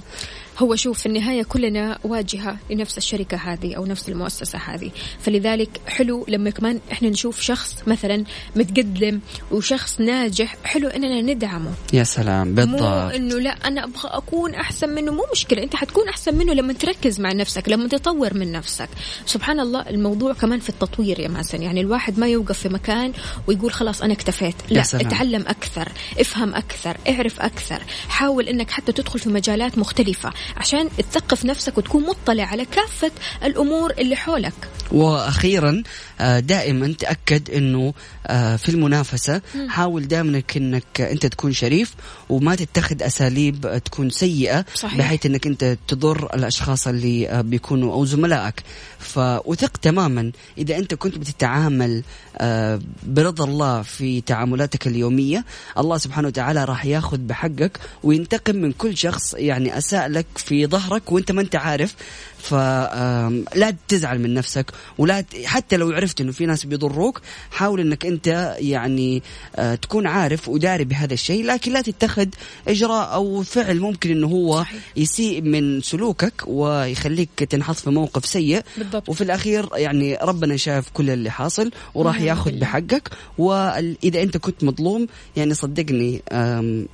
هو 0.59 0.77
شوف 0.77 0.99
في 0.99 1.07
النهاية 1.07 1.43
كلنا 1.43 1.99
واجهة 2.05 2.57
لنفس 2.71 2.99
الشركة 2.99 3.37
هذه 3.37 3.75
أو 3.75 3.87
نفس 3.87 4.09
المؤسسة 4.09 4.59
هذه. 4.59 4.91
فلذلك 5.21 5.81
حلو 5.87 6.25
لما 6.29 6.51
كمان 6.51 6.81
إحنا 6.93 7.09
نشوف 7.09 7.41
شخص 7.41 7.77
مثلا 7.87 8.25
متقدم 8.57 9.21
وشخص 9.51 10.01
ناجح 10.01 10.57
حلو 10.65 10.89
إننا 10.89 11.21
ندعمه. 11.35 11.71
يا 11.93 12.05
سلام 12.05 12.49
مو 12.49 12.55
بالضبط. 12.55 13.15
إنه 13.15 13.39
لا 13.39 13.51
أنا 13.51 13.85
أبغى 13.85 14.09
أكون 14.11 14.55
أحسن 14.55 14.89
منه 14.89 15.13
مو 15.13 15.23
مشكلة 15.33 15.63
أنت 15.63 15.77
حتكون 15.77 16.09
أحسن 16.09 16.35
منه 16.35 16.53
لما 16.53 16.73
تركز 16.73 17.21
مع 17.21 17.33
نفسك 17.33 17.69
لما 17.69 17.89
تطور 17.89 18.35
من 18.35 18.53
نفسك. 18.53 18.89
سبحان 19.27 19.61
الله 19.61 19.81
الموضوع 19.81 20.33
كمان 20.33 20.61
في 20.61 20.69
التطوير 20.69 21.21
يا 21.21 21.29
ماسن 21.29 21.63
يعني 21.63 21.81
الواحد 21.81 22.19
ما 22.19 22.29
يوقف 22.29 22.59
في 22.59 22.69
مكان 22.69 23.13
ويقول 23.47 23.73
خلاص 23.73 24.03
أنا 24.03 24.13
اكتفيت. 24.13 24.55
يا 24.71 24.77
لا 24.77 24.83
سلام. 24.83 25.07
اتعلم 25.07 25.45
أكثر 25.49 25.89
افهم 26.21 26.55
أكثر 26.55 26.97
اعرف 27.09 27.41
أكثر 27.41 27.83
حاول 28.09 28.49
إنك 28.49 28.71
حتى 28.71 28.93
تدخل 28.93 29.19
في 29.19 29.29
مجالات 29.29 29.79
مختلفة. 29.79 30.33
عشان 30.57 30.89
تثقف 30.99 31.45
نفسك 31.45 31.79
وتكون 31.79 32.07
مطلع 32.07 32.45
على 32.45 32.65
كافة 32.65 33.11
الأمور 33.45 33.93
اللي 33.99 34.17
حولك. 34.17 34.55
وأخيرا 34.93 35.83
آه، 36.21 36.41
دائما 36.41 36.95
تأكد 36.99 37.51
إنه 37.51 37.95
آه، 38.27 38.57
في 38.57 38.69
المنافسة. 38.69 39.41
حاول 39.69 40.09
دائما 40.09 40.43
إنك 40.57 41.01
أنت 41.01 41.27
تكون 41.27 41.53
شريف 41.53 41.95
وما 42.29 42.55
تتخذ 42.55 43.03
أساليب 43.03 43.81
تكون 43.85 44.11
سيئة 44.11 44.65
صحيح. 44.75 44.99
بحيث 44.99 45.27
إنك 45.27 45.47
أنت 45.47 45.77
تضر 45.89 46.35
الأشخاص 46.35 46.89
اللي 46.89 47.29
آه، 47.29 47.41
بيكونوا 47.41 47.93
أو 47.93 48.05
زملائك. 48.05 48.63
فوثق 48.99 49.77
تماما. 49.77 50.33
إذا 50.59 50.77
أنت 50.77 50.95
كنت 50.95 51.19
بتتعامل 51.19 52.03
آه، 52.39 52.81
برضا 53.07 53.45
الله 53.45 53.83
في 53.83 54.21
تعاملاتك 54.21 54.87
اليومية 54.87 55.45
الله 55.79 55.99
سبحانه 55.99 56.29
وتعالى 56.29 56.65
راح 56.65 56.85
ياخذ 56.87 57.19
بحقك 57.19 57.79
وينتقم 58.03 58.57
من 58.57 58.73
كل 58.73 58.97
شخص 58.97 59.35
يعني 59.35 59.79
أساء 59.79 60.09
لك 60.09 60.27
في 60.41 60.67
ظهرك 60.67 61.13
وانت 61.13 61.33
ما 61.33 61.41
انت 61.41 61.57
عارف. 61.57 61.95
فلا 62.39 63.75
تزعل 63.89 64.19
من 64.19 64.35
نفسك 64.35 64.71
ولا 64.99 65.25
حتى 65.45 65.77
لو 65.77 65.91
عرفت 65.91 66.21
إنه 66.21 66.33
في 66.33 66.47
ناس 66.47 66.65
بيضروك 66.65 67.21
حاول 67.51 67.81
إنك 67.81 68.07
أنت 68.07 68.57
يعني 68.59 69.23
آه، 69.57 69.75
تكون 69.75 70.07
عارف 70.07 70.49
وداري 70.49 70.85
بهذا 70.85 71.15
الشيء 71.15 71.45
لكن 71.45 71.73
لا 71.73 71.81
تتخذ 71.81 72.27
إجراء 72.69 73.15
أو 73.15 73.43
فعل 73.43 73.81
ممكن 73.81 74.11
إنه 74.11 74.27
هو. 74.27 74.65
يسيء 74.97 75.43
من 75.43 75.81
سلوكك 75.83 76.43
ويخليك 76.47 77.31
تنحط 77.35 77.77
في 77.77 77.91
موقف 77.91 78.27
سيء 78.27 78.63
بالضبط. 78.79 79.09
وفي 79.09 79.25
الأخير 79.25 79.69
يعني 79.75 80.19
ربنا 80.23 80.57
شايف 80.57 80.89
كل 80.95 81.11
اللي 81.11 81.31
حاصل 81.31 81.71
وراح 81.95 82.21
ياخذ. 82.21 82.51
بحقك 82.59 83.09
واذا 83.39 84.23
أنت 84.23 84.37
كنت 84.37 84.65
مظلوم 84.65 85.07
يعني 85.37 85.55
صدقني 85.55 86.23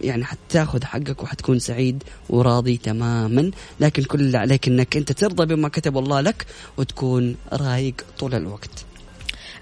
يعني 0.00 0.24
حتاخذ 0.24 0.84
حقك 0.84 1.22
وحتكون 1.22 1.58
سعيد 1.58 2.02
وراضي 2.30 2.76
تماما 2.76 3.50
لكن 3.80 4.02
كل 4.02 4.20
اللي 4.20 4.38
عليك 4.38 4.68
انك 4.68 4.96
أنت 4.96 5.12
ترضى 5.12 5.33
بما 5.42 5.68
كتب 5.68 5.98
الله 5.98 6.20
لك 6.20 6.46
وتكون 6.76 7.36
رايق 7.52 7.94
طول 8.18 8.34
الوقت. 8.34 8.93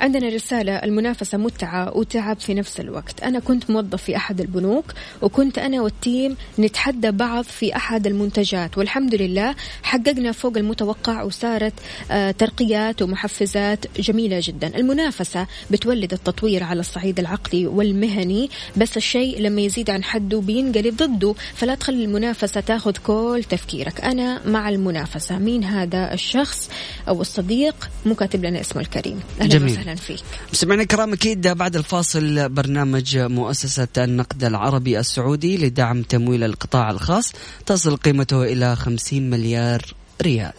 عندنا 0.03 0.29
رسالة 0.29 0.73
المنافسة 0.77 1.39
متعة 1.39 1.97
وتعب 1.97 2.41
في 2.41 2.55
نفس 2.55 2.81
الوقت. 2.81 3.23
أنا 3.23 3.39
كنت 3.39 3.71
موظف 3.71 4.03
في 4.03 4.17
أحد 4.17 4.41
البنوك 4.41 4.85
وكنت 5.23 5.59
أنا 5.59 5.81
والتيم 5.81 6.37
نتحدى 6.59 7.11
بعض 7.11 7.45
في 7.45 7.77
أحد 7.77 8.07
المنتجات 8.07 8.79
والحمد 8.79 9.15
لله 9.15 9.55
حققنا 9.83 10.33
فوق 10.33 10.57
المتوقع 10.57 11.23
وصارت 11.23 11.73
آه، 12.11 12.31
ترقيات 12.31 13.03
ومحفزات 13.03 14.01
جميلة 14.01 14.41
جدا. 14.43 14.77
المنافسة 14.77 15.47
بتولد 15.71 16.13
التطوير 16.13 16.65
على 16.65 16.81
الصعيد 16.81 17.19
العقلي 17.19 17.67
والمهني 17.67 18.51
بس 18.77 18.97
الشيء 18.97 19.41
لما 19.41 19.61
يزيد 19.61 19.91
عن 19.91 20.05
حده 20.05 20.41
بينقلب 20.41 20.97
ضده 20.97 21.35
فلا 21.55 21.75
تخلي 21.75 22.05
المنافسة 22.05 22.61
تاخذ 22.61 22.93
كل 23.07 23.45
تفكيرك. 23.51 24.01
أنا 24.01 24.47
مع 24.47 24.69
المنافسة. 24.69 25.39
مين 25.39 25.65
هذا 25.65 26.15
الشخص 26.15 26.71
أو 27.09 27.21
الصديق؟ 27.21 27.91
مو 28.07 28.15
كاتب 28.15 28.45
لنا 28.45 28.61
اسمه 28.61 28.83
الكريم. 28.83 29.21
أهلا. 29.41 29.65
وسهلا. 29.65 29.92
فيك 29.97 30.23
مستمعينا 30.53 30.83
الكرام 30.83 31.13
أكيد 31.13 31.49
بعد 31.49 31.77
الفاصل 31.77 32.49
برنامج 32.49 33.19
مؤسسة 33.19 33.89
النقد 33.99 34.45
العربي 34.45 34.99
السعودي 34.99 35.67
لدعم 35.67 36.03
تمويل 36.03 36.45
القطاع 36.45 36.91
الخاص 36.91 37.33
تصل 37.67 37.97
قيمته 37.97 38.43
إلى 38.43 38.77
50 38.77 39.31
مليار 39.31 39.83
ريال. 40.23 40.53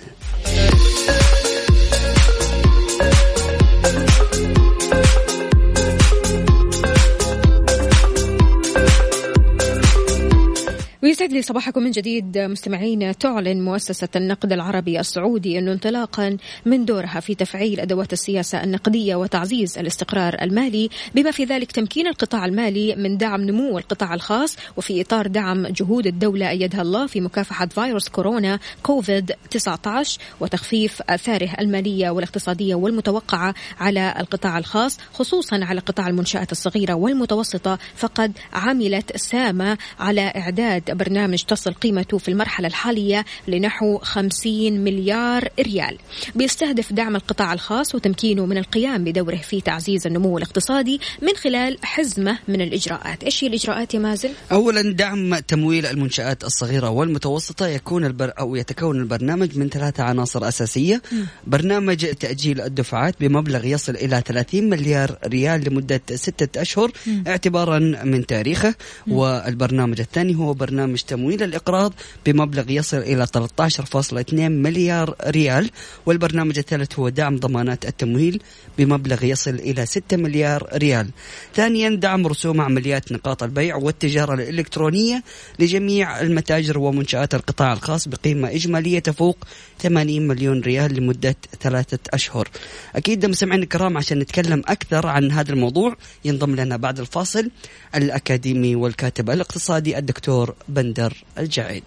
ويسعد 11.04 11.32
لي 11.32 11.42
صباحكم 11.42 11.84
من 11.84 11.92
جديد 11.92 12.38
مستمعين 12.38 13.18
تعلن 13.18 13.62
مؤسسة 13.62 14.08
النقد 14.16 14.54
العربي 14.54 15.00
السعودي 15.00 15.60
أنه 15.60 15.72
انطلاقا 15.72 16.38
من 16.66 16.86
دورها 16.86 17.20
في 17.20 17.36
تفعيل 17.36 17.80
أدوات 17.80 18.14
السياسة 18.14 18.64
النقدية 18.64 19.16
وتعزيز 19.16 19.78
الاستقرار 19.78 20.38
المالي 20.42 20.90
بما 21.16 21.32
في 21.32 21.44
ذلك 21.44 21.72
تمكين 21.72 22.08
القطاع 22.08 22.46
المالي 22.46 22.96
من 22.96 23.18
دعم 23.18 23.42
نمو 23.42 23.78
القطاع 23.78 24.14
الخاص 24.14 24.58
وفي 24.78 25.02
إطار 25.02 25.28
دعم 25.28 25.68
جهود 25.68 26.08
الدولة 26.08 26.50
أيدها 26.50 26.82
الله 26.82 27.08
في 27.08 27.22
مكافحة 27.22 27.66
فيروس 27.66 28.10
كورونا 28.10 28.60
كوفيد 28.84 29.32
19 29.52 30.20
وتخفيف 30.40 31.02
آثاره 31.10 31.50
المالية 31.60 32.10
والاقتصادية 32.10 32.76
والمتوقعة 32.76 33.54
على 33.80 34.14
القطاع 34.20 34.58
الخاص 34.58 34.98
خصوصا 35.14 35.60
على 35.66 35.80
قطاع 35.80 36.08
المنشآت 36.08 36.52
الصغيرة 36.52 36.94
والمتوسطة 36.94 37.80
فقد 37.96 38.32
عملت 38.54 39.18
سامة 39.18 39.78
على 40.00 40.22
إعداد 40.22 40.93
برنامج 40.94 41.44
تصل 41.44 41.74
قيمته 41.74 42.18
في 42.18 42.28
المرحلة 42.28 42.68
الحالية 42.68 43.26
لنحو 43.48 43.98
50 43.98 44.74
مليار 44.74 45.50
ريال. 45.60 45.98
بيستهدف 46.36 46.94
دعم 46.94 47.16
القطاع 47.16 47.54
الخاص 47.54 47.96
وتمكينه 47.96 48.46
من 48.46 48.58
القيام 48.58 49.04
بدوره 49.04 49.36
في 49.36 49.62
تعزيز 49.62 50.08
النمو 50.08 50.38
الاقتصادي 50.38 51.00
من 51.22 51.36
خلال 51.36 51.78
حزمة 51.84 52.40
من 52.48 52.62
الإجراءات. 52.62 53.24
إيش 53.24 53.44
هي 53.44 53.48
الإجراءات 53.48 53.94
يا 53.94 54.00
مازن؟ 54.00 54.30
اولا 54.52 54.82
دعم 54.94 55.36
تمويل 55.36 55.86
المنشآت 55.86 56.44
الصغيرة 56.44 56.90
والمتوسطة. 56.90 57.68
يكون 57.68 58.06
البر 58.06 58.34
أو 58.40 58.56
يتكون 58.56 59.00
البرنامج 59.00 59.58
من 59.58 59.70
ثلاثة 59.70 60.04
عناصر 60.04 60.48
أساسية. 60.48 61.02
برنامج 61.48 62.06
تأجيل 62.06 62.62
الدفعات 62.62 63.16
بمبلغ 63.20 63.66
يصل 63.66 63.96
إلى 63.96 64.24
30 64.26 64.70
مليار 64.70 65.18
ريال 65.28 65.70
لمدة 65.70 66.02
ستة 66.16 66.62
أشهر 66.62 66.92
اعتبارا 67.28 67.80
من 68.04 68.26
تاريخه. 68.26 68.76
والبرنامج 69.08 70.00
الثاني 70.00 70.36
هو 70.36 70.54
برنامج 70.54 70.83
تمويل 71.08 71.44
الاقراض 71.44 71.94
بمبلغ 72.26 72.72
يصل 72.72 72.98
إلى 72.98 73.28
13.2 73.28 74.34
مليار 74.34 75.16
ريال 75.28 75.70
والبرنامج 76.06 76.58
الثالث 76.58 77.00
هو 77.00 77.10
دعم 77.10 77.38
ضمانات 77.38 77.86
التمويل 77.86 78.42
بمبلغ 78.78 79.24
يصل 79.24 79.56
إلى 79.56 79.86
6 79.86 80.18
مليار 80.18 80.70
ريال 80.74 81.10
ثانيا 81.56 81.90
دعم 81.96 82.28
رسوم 82.28 82.62
عمليات 82.62 83.12
نقاط 83.12 83.44
البيع 83.44 83.76
والتجارة 83.76 84.34
الإلكترونية 84.34 85.24
لجميع 85.60 86.22
المتاجر 86.22 86.80
ومنشآت 86.80 87.36
القطاع 87.36 87.74
الخاص 87.74 88.08
بقيمة 88.08 88.50
إجمالية 88.50 89.00
تفوق 89.00 89.38
80 89.80 90.28
مليون 90.28 90.62
ريال 90.62 90.94
لمدة 90.94 91.36
ثلاثة 91.62 92.00
أشهر. 92.14 92.50
أكيد 92.96 93.26
مستمعينا 93.26 93.64
الكرام 93.64 93.98
عشان 93.98 94.20
نتكلم 94.20 94.62
أكثر 94.68 95.08
عن 95.08 95.32
هذا 95.32 95.52
الموضوع 95.52 95.96
ينضم 96.26 96.56
لنا 96.56 96.78
بعد 96.78 97.00
الفاصل 97.00 97.50
الأكاديمي 97.96 98.76
والكاتب 98.76 99.30
الاقتصادي 99.30 99.98
الدكتور 99.98 100.56
بندر 100.74 101.14
الجعيد. 101.38 101.84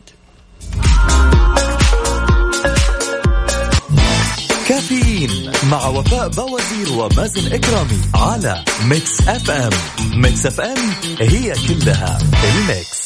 كافيين 4.69 5.53
مع 5.71 5.87
وفاء 5.87 6.29
باوزير 6.29 6.93
ومازن 6.93 7.53
إكرامي 7.53 8.01
على 8.15 8.65
Mix 8.85 9.21
FM 9.29 9.71
Mix 10.15 10.47
FM 10.47 10.79
هي 11.21 11.55
كلها 11.69 12.19
ال 12.45 12.60
mix 12.60 13.06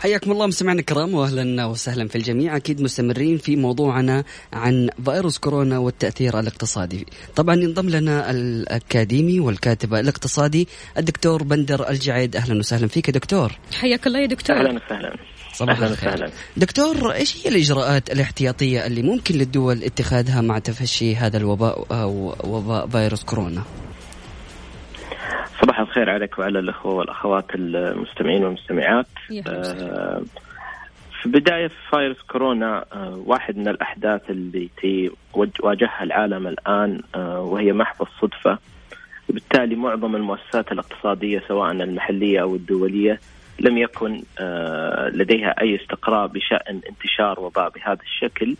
حياكم 0.00 0.32
الله 0.32 0.46
مستمعينا 0.46 0.80
الكرام 0.80 1.14
واهلا 1.14 1.64
وسهلا 1.64 2.08
في 2.08 2.16
الجميع. 2.16 2.56
أكيد 2.56 2.80
مستمرين 2.82 3.38
في 3.38 3.56
موضوعنا 3.56 4.24
عن 4.52 4.88
فيروس 5.04 5.38
كورونا 5.38 5.78
والتأثير 5.78 6.40
الاقتصادي. 6.40 7.06
طبعا 7.36 7.56
ينضم 7.56 7.88
لنا 7.88 8.30
الأكاديمي 8.30 9.40
والكاتب 9.40 9.94
الاقتصادي 9.94 10.68
الدكتور 10.98 11.42
بندر 11.42 11.90
الجعيد. 11.90 12.36
أهلا 12.36 12.58
وسهلا 12.58 12.86
فيك 12.88 13.08
يا 13.08 13.12
دكتور. 13.12 13.52
حياك 13.80 14.06
الله 14.06 14.20
يا 14.20 14.26
دكتور. 14.26 14.56
أهلا 14.56 14.70
وسهلا. 14.70 15.16
صباح 15.52 15.78
الخير. 15.78 16.08
وسهلاً. 16.08 16.30
دكتور 16.56 17.12
إيش 17.12 17.36
هي 17.36 17.50
الإجراءات 17.50 18.10
الاحتياطية 18.10 18.86
اللي 18.86 19.02
ممكن 19.02 19.34
للدول 19.34 19.84
اتخاذها 19.84 20.40
مع 20.40 20.58
تفشي 20.58 21.16
هذا 21.16 21.36
الوباء 21.36 21.86
أو 21.90 22.34
وباء 22.44 22.86
فيروس 22.86 23.24
كورونا؟ 23.24 23.62
الخير 25.90 26.10
عليك 26.10 26.38
وعلى 26.38 26.58
الأخوة 26.58 26.94
والأخوات 26.94 27.44
المستمعين 27.54 28.44
والمستمعات. 28.44 29.06
آه، 29.48 30.22
في 31.22 31.28
بداية 31.28 31.70
فيروس 31.90 32.16
كورونا 32.22 32.84
آه، 32.92 33.22
واحد 33.26 33.56
من 33.56 33.68
الأحداث 33.68 34.30
اللي 34.30 34.68
تي- 34.80 35.10
وج- 35.34 35.60
واجهها 35.64 36.02
العالم 36.02 36.46
الآن 36.46 37.00
آه، 37.14 37.40
وهي 37.40 37.72
محض 37.72 38.02
الصدفة 38.06 38.58
وبالتالي 39.30 39.74
معظم 39.76 40.16
المؤسسات 40.16 40.72
الاقتصادية 40.72 41.42
سواء 41.48 41.70
المحلية 41.72 42.42
أو 42.42 42.54
الدولية 42.54 43.20
لم 43.60 43.78
يكن 43.78 44.22
آه، 44.38 45.08
لديها 45.08 45.60
أي 45.60 45.76
استقراء 45.76 46.26
بشأن 46.26 46.80
انتشار 46.90 47.40
وباء 47.40 47.70
بهذا 47.70 47.98
الشكل 48.02 48.56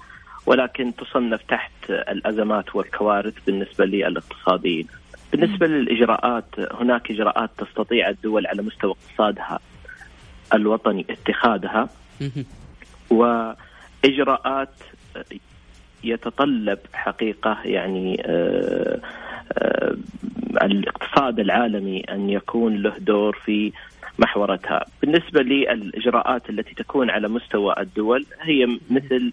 ولكن 0.46 0.92
تصنف 0.96 1.40
تحت 1.48 1.70
الأزمات 1.90 2.74
والكوارث 2.76 3.34
بالنسبة 3.46 3.84
للاقتصاديين. 3.84 4.86
بالنسبة 5.32 5.66
للإجراءات 5.66 6.44
هناك 6.80 7.10
إجراءات 7.10 7.50
تستطيع 7.58 8.08
الدول 8.08 8.46
على 8.46 8.62
مستوى 8.62 8.90
اقتصادها 8.90 9.58
الوطني 10.54 11.06
اتخاذها. 11.10 11.88
وإجراءات 13.10 14.74
يتطلب 16.04 16.78
حقيقة 16.92 17.58
يعني 17.64 18.22
آه، 18.26 19.00
آه، 19.52 19.96
الاقتصاد 20.62 21.40
العالمي 21.40 22.00
أن 22.00 22.30
يكون 22.30 22.76
له 22.76 22.94
دور 22.98 23.38
في 23.44 23.72
محورتها. 24.18 24.84
بالنسبة 25.02 25.42
للإجراءات 25.42 26.50
التي 26.50 26.74
تكون 26.74 27.10
على 27.10 27.28
مستوى 27.28 27.74
الدول 27.78 28.26
هي 28.40 28.78
مثل 28.90 29.32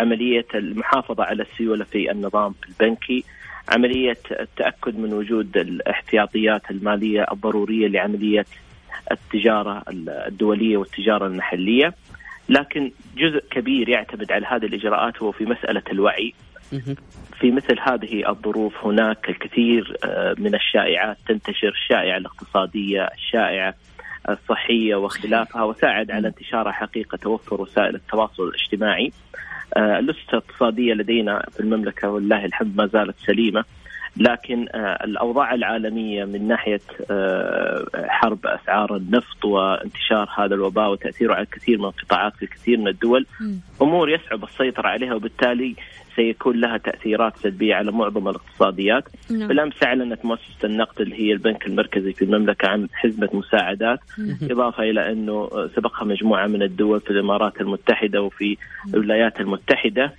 عملية 0.00 0.46
المحافظة 0.54 1.24
على 1.24 1.42
السيولة 1.42 1.84
في 1.84 2.10
النظام 2.10 2.54
البنكي، 2.68 3.24
عملية 3.68 4.18
التأكد 4.30 4.98
من 4.98 5.12
وجود 5.12 5.56
الاحتياطيات 5.56 6.70
المالية 6.70 7.26
الضرورية 7.32 7.88
لعملية 7.88 8.44
التجارة 9.12 9.82
الدولية 10.28 10.76
والتجارة 10.76 11.26
المحلية. 11.26 11.94
لكن 12.48 12.90
جزء 13.16 13.44
كبير 13.50 13.88
يعتمد 13.88 14.32
على 14.32 14.46
هذه 14.46 14.64
الإجراءات 14.64 15.22
هو 15.22 15.32
في 15.32 15.44
مسألة 15.44 15.82
الوعي. 15.92 16.34
في 17.40 17.50
مثل 17.50 17.78
هذه 17.80 18.28
الظروف 18.28 18.84
هناك 18.84 19.28
الكثير 19.28 19.96
آه، 20.04 20.34
من 20.38 20.54
الشائعات 20.54 21.16
تنتشر 21.28 21.68
الشائعة 21.68 22.16
الاقتصادية 22.16 23.02
الشائعة 23.04 23.74
الصحية 24.28 24.94
وخلافها 24.94 25.62
وساعد 25.62 26.10
على 26.10 26.28
انتشار 26.28 26.72
حقيقة 26.72 27.16
توفر 27.16 27.62
وسائل 27.62 27.94
التواصل 27.94 28.42
الاجتماعي 28.42 29.12
اللسته 29.76 30.30
الاقتصادية 30.32 30.94
لدينا 30.94 31.46
في 31.52 31.60
المملكة 31.60 32.10
والله 32.10 32.44
الحمد 32.44 32.76
ما 32.76 32.86
زالت 32.86 33.16
سليمة. 33.26 33.64
لكن 34.16 34.66
آه، 34.74 35.04
الأوضاع 35.04 35.54
العالمية 35.54 36.24
من 36.24 36.48
ناحية 36.48 36.80
آه، 37.10 37.86
حرب 38.08 38.46
أسعار 38.46 38.96
النفط 38.96 39.44
وانتشار 39.44 40.28
هذا 40.36 40.54
الوباء 40.54 40.90
وتأثيره 40.90 41.34
على 41.34 41.42
الكثير 41.42 41.78
من 41.78 41.84
القطاعات 41.84 42.36
في 42.36 42.42
الكثير 42.42 42.78
من 42.78 42.88
الدول. 42.88 43.26
أمور 43.82 44.10
يصعب 44.10 44.44
السيطرة 44.44 44.88
عليها 44.88 45.14
وبالتالي 45.14 45.74
سيكون 46.16 46.60
لها 46.60 46.76
تأثيرات 46.76 47.36
سلبية 47.36 47.74
على 47.74 47.92
معظم 47.92 48.28
الاقتصاديات. 48.28 49.04
نعم. 49.30 49.48
بالأمس 49.48 49.82
أعلنت 49.82 50.24
مؤسسة 50.24 50.64
النقد 50.64 51.00
اللي 51.00 51.16
هي 51.20 51.32
البنك 51.32 51.66
المركزي 51.66 52.12
في 52.12 52.24
المملكة 52.24 52.68
عن 52.68 52.88
حزمة 52.92 53.28
مساعدات 53.32 54.00
إضافة 54.42 54.82
إلى 54.82 55.12
أنه 55.12 55.48
سبقها 55.76 56.04
مجموعة 56.04 56.46
من 56.46 56.62
الدول 56.62 57.00
في 57.00 57.10
الإمارات 57.10 57.60
المتحدة 57.60 58.22
وفي 58.22 58.56
الولايات 58.94 59.40
المتحدة. 59.40 60.12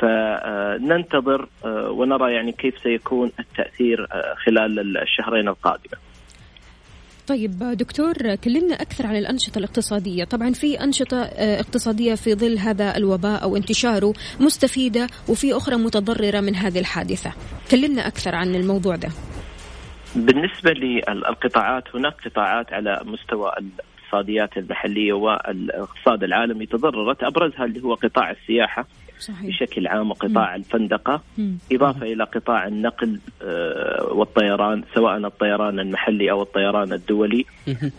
فننتظر 0.00 1.48
آه، 1.64 1.90
ونرى 1.90 2.34
يعني 2.34 2.52
كيف 2.52 2.74
سيكون 2.82 3.32
التأثير 3.40 4.06
آه، 4.12 4.34
خلال 4.34 4.96
الشهرين 4.98 5.48
القادمة. 5.48 5.98
طيب 7.28 7.58
دكتور 7.58 8.34
كلمنا 8.44 8.74
أكثر 8.74 9.06
عن 9.06 9.16
الأنشطة 9.16 9.58
الاقتصادية. 9.58 10.24
طبعا 10.24 10.50
في 10.50 10.80
أنشطة 10.80 11.22
آه، 11.22 11.60
اقتصادية 11.60 12.14
في 12.14 12.34
ظل 12.34 12.58
هذا 12.58 12.96
الوباء 12.96 13.42
أو 13.42 13.56
انتشاره 13.56 14.14
مستفيدة 14.40 15.06
وفي 15.28 15.56
أخرى 15.56 15.76
متضررة 15.76 16.40
من 16.40 16.54
هذه 16.54 16.78
الحادثة. 16.78 17.32
كلمنا 17.70 18.06
أكثر 18.06 18.34
عن 18.34 18.54
الموضوع 18.54 18.96
ده. 18.96 19.08
بالنسبة 20.16 20.70
للقطاعات 20.70 21.84
هناك 21.94 22.14
قطاعات 22.24 22.72
على 22.72 23.00
مستوى 23.04 23.52
الاقتصاديات 23.58 24.56
المحلية 24.56 25.12
والإقتصاد 25.12 26.22
العالمي 26.22 26.66
تضررت. 26.66 27.22
أبرزها 27.22 27.64
اللي 27.64 27.82
هو 27.82 27.94
قطاع 27.94 28.30
السياحة. 28.30 28.86
صحيح. 29.18 29.46
بشكل 29.46 29.86
عام 29.86 30.10
وقطاع 30.10 30.54
الفندقة. 30.54 31.22
مم. 31.38 31.58
إضافة 31.72 32.02
إلى 32.06 32.24
قطاع 32.24 32.66
النقل 32.66 33.20
آه، 33.42 34.08
والطيران 34.12 34.82
سواء 34.94 35.16
الطيران 35.16 35.80
المحلي 35.80 36.30
أو 36.30 36.42
الطيران 36.42 36.92
الدولي. 36.92 37.44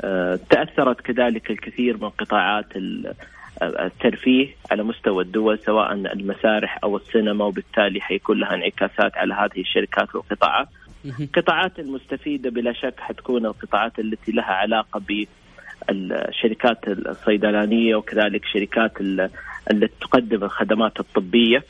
آه، 0.02 0.40
تأثرت 0.50 1.02
كذلك 1.02 1.52
الكثير 1.52 1.98
من 1.98 2.10
قطاعات 2.10 2.66
آه، 2.76 3.86
الترفيه 3.86 4.48
على 4.72 4.84
مستوى 4.84 5.24
الدول 5.24 5.60
سواء 5.60 5.94
المسارح 5.94 6.80
أو 6.84 6.98
السينما 6.98 7.46
وبالتالي 7.46 8.02
حيكون 8.02 8.40
لها 8.40 8.54
انعكاسات 8.56 9.18
على 9.18 9.34
هذه 9.34 9.60
الشركات 9.62 10.16
والقطاعات. 10.16 10.68
القطاعات 11.20 11.80
المستفيدة 11.80 12.50
بلا 12.50 12.74
شك 12.74 12.94
حتكون 13.00 13.46
القطاعات 13.46 14.00
التي 14.00 14.32
لها 14.32 14.46
علاقة 14.54 15.02
بالشركات 15.90 16.88
الصيدلانية 16.88 17.96
وكذلك 17.96 18.46
شركات 18.54 19.02
ال- 19.02 19.30
التي 19.72 19.94
تقدم 20.02 20.44
الخدمات 20.44 21.00
الطبية 21.00 21.64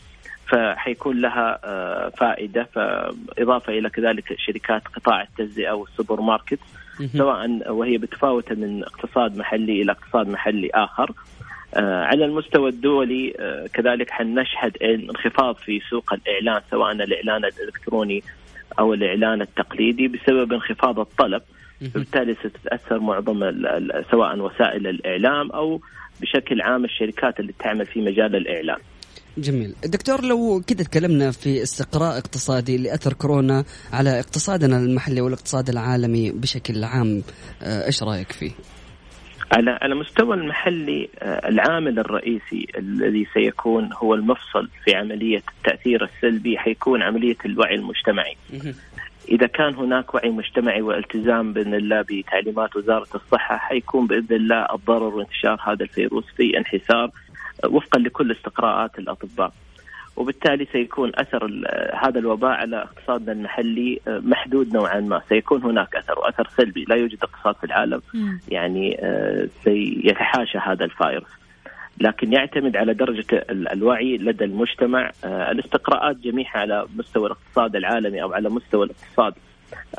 فحيكون 0.47 1.21
لها 1.21 1.59
آه، 1.63 2.09
فائدة 2.09 2.63
فإضافة 2.73 3.73
إلى 3.73 3.89
كذلك 3.89 4.35
شركات 4.37 4.87
قطاع 4.87 5.21
التجزئة 5.21 5.71
والسوبر 5.71 6.21
ماركت 6.21 6.59
سواء 7.17 7.71
وهي 7.71 7.97
بتفاوت 7.97 8.53
من 8.53 8.83
اقتصاد 8.83 9.37
محلي 9.37 9.81
إلى 9.81 9.91
اقتصاد 9.91 10.27
محلي 10.27 10.69
آخر. 10.73 11.11
آه، 11.73 12.03
على 12.03 12.25
المستوى 12.25 12.69
الدولي 12.69 13.33
آه، 13.39 13.67
كذلك 13.73 14.11
حنشهد 14.11 14.77
انخفاض 14.83 15.55
في 15.55 15.81
سوق 15.89 16.13
الإعلان 16.13 16.61
سواء 16.71 16.91
الإعلان 16.91 17.45
الإلكتروني 17.45 18.23
أو 18.79 18.93
الإعلان 18.93 19.41
التقليدي 19.41 20.07
بسبب 20.07 20.53
انخفاض 20.53 20.99
الطلب. 20.99 21.41
فبالتالي 21.93 22.33
ستتأثر 22.33 22.99
معظم 22.99 23.51
سواء 24.11 24.39
وسائل 24.39 24.87
الإعلام 24.87 25.51
أو 25.51 25.81
بشكل 26.21 26.61
عام 26.61 26.85
الشركات 26.85 27.39
اللي 27.39 27.53
تعمل 27.59 27.85
في 27.85 28.01
مجال 28.01 28.35
الإعلام. 28.35 28.79
جميل. 29.37 29.75
دكتور 29.85 30.23
لو 30.23 30.61
كده 30.67 30.83
تكلمنا 30.83 31.31
في 31.31 31.63
استقراء 31.63 32.17
اقتصادي 32.17 32.77
لأثر 32.77 33.13
كورونا 33.13 33.63
على 33.93 34.19
اقتصادنا 34.19 34.77
المحلي 34.77 35.21
والاقتصاد 35.21 35.69
العالمي 35.69 36.31
بشكل 36.31 36.83
عام 36.83 37.21
آه، 37.61 37.85
إيش 37.85 38.03
رأيك 38.03 38.31
فيه؟ 38.31 38.51
على 39.51 39.71
على 39.81 39.95
مستوى 39.95 40.35
المحلي 40.35 41.09
آه، 41.19 41.49
العامل 41.49 41.99
الرئيسي 41.99 42.67
الذي 42.77 43.27
سيكون 43.33 43.89
هو 43.93 44.13
المفصل 44.13 44.69
في 44.83 44.95
عملية 44.95 45.43
التأثير 45.57 46.03
السلبي 46.03 46.57
حيكون 46.57 47.03
عملية 47.03 47.37
الوعي 47.45 47.75
المجتمعي. 47.75 48.37
إذا 49.29 49.47
كان 49.47 49.75
هناك 49.75 50.13
وعي 50.15 50.29
مجتمعي 50.29 50.81
والتزام 50.81 51.53
بإذن 51.53 51.73
الله 51.73 52.01
بتعليمات 52.01 52.75
وزارة 52.75 53.07
الصحة 53.15 53.57
حيكون 53.57 54.07
بإذن 54.07 54.35
الله 54.35 54.65
الضرر 54.73 55.15
وانتشار 55.15 55.59
هذا 55.63 55.83
الفيروس 55.83 56.25
في 56.37 56.57
انحسار 56.57 57.09
آه، 57.63 57.67
وفقا 57.69 57.99
لكل 57.99 58.31
استقراءات 58.31 58.99
الأطباء. 58.99 59.51
وبالتالي 60.15 60.67
سيكون 60.71 61.11
أثر 61.15 61.45
ال- 61.45 61.91
هذا 62.01 62.19
الوباء 62.19 62.51
على 62.51 62.77
اقتصادنا 62.83 63.31
المحلي 63.31 63.99
آه، 64.07 64.19
محدود 64.25 64.73
نوعا 64.73 64.99
ما، 64.99 65.21
سيكون 65.29 65.61
هناك 65.63 65.95
أثر 65.95 66.19
وأثر 66.19 66.47
سلبي، 66.57 66.85
لا 66.89 66.95
يوجد 66.95 67.17
اقتصاد 67.23 67.55
في 67.55 67.63
العالم. 67.63 68.01
يعني 68.49 68.97
آه، 69.01 69.47
سيتحاشى 69.63 70.57
هذا 70.57 70.85
الفيروس 70.85 71.29
لكن 71.99 72.33
يعتمد 72.33 72.77
على 72.77 72.93
درجة 72.93 73.25
ال- 73.31 73.67
الوعي 73.67 74.17
لدى 74.17 74.43
المجتمع 74.45 75.11
آه، 75.23 75.51
الاستقراءات 75.51 76.15
جميعها 76.17 76.57
على 76.57 76.85
مستوى 76.95 77.25
الاقتصاد 77.25 77.75
العالمي 77.75 78.21
أو 78.23 78.33
على 78.33 78.49
مستوى 78.49 78.85
الاقتصاد. 78.85 79.33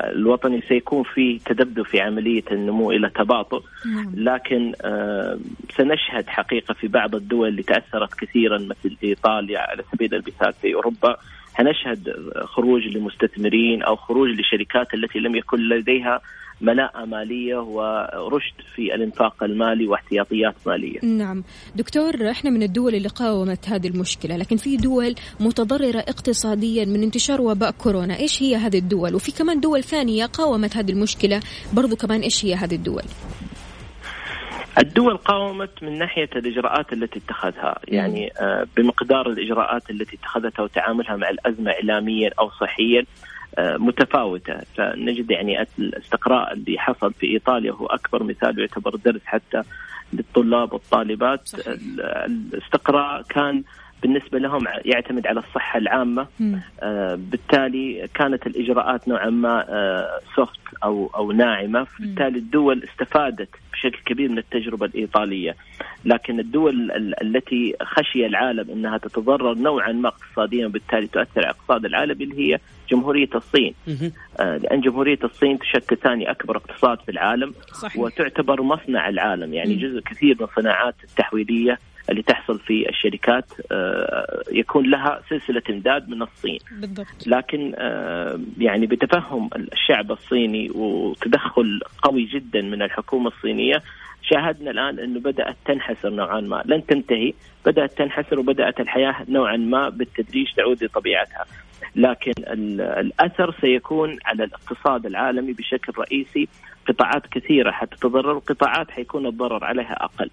آه، 0.01 0.11
الوطني 0.11 0.61
سيكون 0.69 1.03
في 1.03 1.39
تذبذب 1.45 1.81
في 1.85 2.01
عملية 2.01 2.43
النمو 2.51 2.91
إلى 2.91 3.09
تباطؤ. 3.09 3.61
نعم. 3.85 4.11
لكن 4.15 4.73
آه، 4.85 5.39
سنشهد 5.77 6.27
حقيقة 6.27 6.73
في 6.73 6.87
بعض 6.87 7.15
الدول 7.15 7.47
اللي 7.47 7.63
تأثرت 7.63 8.13
كثيرا 8.13 8.57
مثل 8.57 8.95
إيطاليا 9.03 9.59
على 9.59 9.83
سبيل 9.91 10.13
المثال 10.15 10.53
في 10.53 10.73
أوروبا. 10.75 11.17
حنشهد 11.53 12.13
خروج 12.45 12.87
لمستثمرين 12.87 13.83
أو 13.83 13.95
خروج 13.95 14.29
لشركات 14.29 14.93
التي 14.93 15.19
لم 15.19 15.35
يكن 15.35 15.57
لديها 15.69 16.21
ملاءة 16.61 17.05
مالية 17.05 17.55
ورشد 17.55 18.61
في 18.75 18.95
الإنفاق 18.95 19.43
المالي 19.43 19.87
واحتياطيات 19.87 20.55
مالية. 20.65 20.99
نعم. 21.03 21.43
دكتور 21.75 22.31
إحنا 22.31 22.49
من 22.49 22.63
الدول 22.63 22.95
اللي 22.95 23.09
قاومت 23.09 23.69
هذه 23.69 23.87
المشكلة 23.87 24.37
لكن 24.37 24.57
في 24.57 24.77
دول 24.77 25.15
متضررة 25.39 25.99
اقتصاديا 25.99 26.85
من 26.85 27.03
انتشار 27.03 27.41
وباء 27.41 27.71
كورونا. 27.71 28.19
إيش 28.19 28.43
هي 28.43 28.55
هذه 28.55 28.77
الدول؟ 28.77 29.15
وفي 29.15 29.31
كمان 29.31 29.59
دول 29.59 29.83
ثانية 29.83 30.25
قاومت 30.25 30.77
هذه 30.77 30.91
المشكلة 30.91 31.39
برضو 31.73 31.95
كمان 31.95 32.21
إيش 32.21 32.45
هي 32.45 32.55
هذه 32.55 32.75
الدول؟ 32.75 33.03
الدول 34.77 35.17
قاومت 35.17 35.83
من 35.83 35.97
ناحية 35.97 36.29
الإجراءات 36.35 36.93
التي 36.93 37.19
اتخذها. 37.19 37.79
يعني 37.87 38.31
آه، 38.41 38.67
بمقدار 38.77 39.29
الإجراءات 39.29 39.89
التي 39.89 40.15
اتخذتها 40.15 40.63
وتعاملها 40.63 41.15
مع 41.15 41.29
الأزمة 41.29 41.71
إعلاميا 41.71 42.29
أو 42.39 42.49
صحيا 42.49 43.05
متفاوتة 43.79 44.59
فنجد 44.77 45.31
يعني 45.31 45.67
الاستقراء 45.79 46.53
اللي 46.53 46.79
حصل 46.79 47.13
في 47.13 47.27
إيطاليا 47.27 47.71
هو 47.71 47.85
أكبر 47.85 48.23
مثال 48.23 48.59
يعتبر 48.59 48.95
درس 48.95 49.21
حتى 49.25 49.61
للطلاب 50.13 50.73
والطالبات 50.73 51.47
صحيح. 51.47 51.67
ال- 51.67 52.01
الاستقراء 52.01 53.21
كان 53.21 53.63
بالنسبة 54.01 54.39
لهم 54.39 54.63
يعتمد 54.85 55.27
على 55.27 55.39
الصحة 55.39 55.77
العامة. 55.79 56.27
مم. 56.39 56.61
آه، 56.81 57.15
بالتالي 57.15 58.07
كانت 58.13 58.47
الإجراءات 58.47 59.07
نوعا 59.07 59.29
ما 59.29 59.65
سوفت 60.35 60.59
أو 60.83 61.11
أو 61.15 61.31
ناعمة. 61.31 61.87
بالتالي 61.99 62.37
الدول 62.39 62.83
استفادت 62.83 63.49
بشكل 63.73 63.99
كبير 64.05 64.29
من 64.31 64.37
التجربة 64.37 64.85
الإيطالية. 64.85 65.55
لكن 66.05 66.39
الدول 66.39 66.91
ال- 66.91 67.23
التي 67.23 67.75
خشي 67.83 68.25
العالم 68.25 68.69
إنها 68.71 68.97
تتضرر 68.97 69.53
نوعا 69.55 69.91
ما 69.91 70.07
اقتصاديا 70.07 70.65
وبالتالي 70.65 71.07
تؤثر 71.07 71.29
على 71.37 71.43
الاقتصاد 71.45 71.85
العالمي 71.85 72.23
اللي 72.23 72.53
هي 72.53 72.59
جمهورية 72.91 73.29
الصين. 73.35 73.73
آه، 74.39 74.57
لأن 74.57 74.81
جمهورية 74.81 75.19
الصين 75.23 75.59
تشكل 75.59 75.97
ثاني 75.97 76.31
أكبر 76.31 76.57
اقتصاد 76.57 76.99
في 77.01 77.11
العالم. 77.11 77.53
صحيح. 77.73 77.97
وتعتبر 78.01 78.61
مصنع 78.61 79.09
العالم 79.09 79.53
يعني 79.53 79.73
مم. 79.75 79.79
جزء 79.81 79.99
كثير 79.99 80.35
من 80.39 80.43
الصناعات 80.45 80.95
التحويلية 81.03 81.79
اللي 82.09 82.21
تحصل 82.21 82.59
في 82.59 82.89
الشركات 82.89 83.45
آه، 83.71 84.43
يكون 84.51 84.89
لها 84.89 85.21
سلسلة 85.29 85.61
إمداد 85.69 86.09
من 86.09 86.21
الصين 86.21 86.59
بالضبط 86.71 87.27
لكن 87.27 87.73
آه، 87.77 88.39
يعني 88.57 88.85
بتفهم 88.85 89.49
الشعب 89.73 90.11
الصيني 90.11 90.69
وتدخل 90.75 91.79
قوي 92.03 92.25
جدا 92.25 92.61
من 92.61 92.81
الحكومة 92.81 93.27
الصينية 93.27 93.83
شاهدنا 94.21 94.71
الآن 94.71 94.99
إنه 94.99 95.19
بدأت 95.19 95.55
تنحسر 95.65 96.09
نوعا 96.09 96.41
ما، 96.41 96.63
لن 96.65 96.85
تنتهي، 96.85 97.33
بدأت 97.65 97.97
تنحسر 97.97 98.39
وبدأت 98.39 98.79
الحياة 98.79 99.15
نوعا 99.29 99.57
ما 99.57 99.89
بالتدريج 99.89 100.47
تعود 100.57 100.83
لطبيعتها. 100.83 101.45
لكن 101.95 102.31
ال- 102.37 102.81
الأثر 102.81 103.55
سيكون 103.61 104.17
على 104.25 104.43
الاقتصاد 104.43 105.05
العالمي 105.05 105.53
بشكل 105.53 105.93
رئيسي، 105.97 106.47
قطاعات 106.87 107.27
كثيرة 107.31 107.71
حتتضرر 107.71 108.35
وقطاعات 108.35 108.91
حيكون 108.91 109.25
الضرر 109.25 109.63
عليها 109.63 109.93
أقل. 110.03 110.29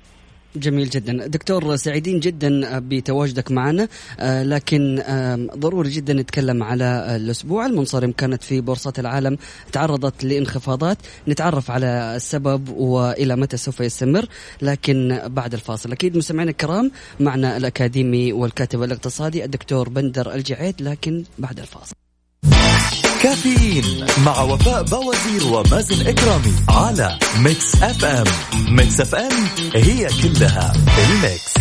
جميل 0.57 0.89
جدا. 0.91 1.27
دكتور 1.27 1.77
سعيدين 1.77 2.21
جدا 2.21 2.79
بتواجدك 2.79 3.51
معنا 3.51 3.89
آه، 4.21 4.43
لكن 4.43 5.03
ضروري 5.57 5.91
جدا 5.91 6.13
نتكلم 6.15 6.63
على 6.63 7.17
الأسبوع. 7.17 7.67
المنصرم 7.67 8.13
كانت 8.13 8.43
في 8.43 8.61
بورصات 8.61 8.99
العالم 8.99 9.39
تعرضت 9.73 10.25
لانخفاضات. 10.25 10.99
نتعرف 11.29 11.71
على 11.71 12.17
السبب 12.17 12.69
وإلى 12.69 13.37
متى 13.37 13.57
سوف 13.57 13.81
يستمر 13.81 14.27
لكن 14.63 15.21
بعد 15.27 15.55
الفاصل. 15.55 15.93
أكيد 15.93 16.17
مستمعينا 16.17 16.51
الكرام 16.51 16.91
معنا 17.21 17.57
الأكاديمي 17.57 18.33
والكاتب 18.33 18.83
الاقتصادي 18.83 19.45
الدكتور 19.45 19.89
بندر 19.89 20.35
الجعيد 20.35 20.83
لكن 20.83 21.25
بعد 21.39 21.61
الفاصل. 21.61 22.06
كافيين 23.23 24.07
مع 24.25 24.43
وفاء 24.43 24.83
باوزير 24.83 25.53
ومازن 25.53 26.07
إكرامي 26.07 26.55
على 26.69 27.19
Mix 27.39 27.83
FM. 27.83 28.25
Mix 28.69 29.01
FM 29.01 29.33
هي 29.75 30.09
كلها 30.23 30.73
ال 31.09 31.18
mix. 31.18 31.55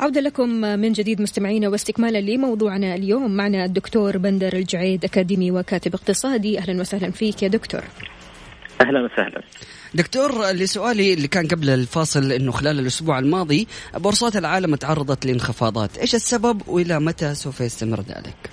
عودة 0.00 0.20
لكم 0.20 0.48
من 0.48 0.92
جديد 0.92 1.20
مستمعينا 1.20 1.68
واستكمالا 1.68 2.20
لموضوعنا 2.20 2.94
اليوم. 2.94 3.30
معنا 3.30 3.64
الدكتور 3.64 4.18
بندر 4.18 4.52
الجعيد 4.52 5.04
أكاديمي 5.04 5.50
وكاتب 5.50 5.94
اقتصادي. 5.94 6.58
أهلا 6.58 6.80
وسهلا 6.80 7.10
فيك 7.10 7.42
يا 7.42 7.48
دكتور. 7.48 7.84
أهلا 8.82 9.00
وسهلا. 9.00 9.42
دكتور 9.94 10.30
لسؤالي 10.52 11.14
اللي 11.14 11.28
كان 11.28 11.48
قبل 11.48 11.70
الفاصل 11.70 12.32
إنه 12.32 12.52
خلال 12.52 12.78
الأسبوع 12.78 13.18
الماضي 13.18 13.66
بورصات 13.94 14.36
العالم 14.36 14.74
تعرضت 14.74 15.26
لانخفاضات، 15.26 15.98
إيش 15.98 16.14
السبب 16.14 16.68
وإلى 16.68 17.00
متى 17.00 17.34
سوف 17.34 17.60
يستمر 17.60 18.00
ذلك؟ 18.00 18.50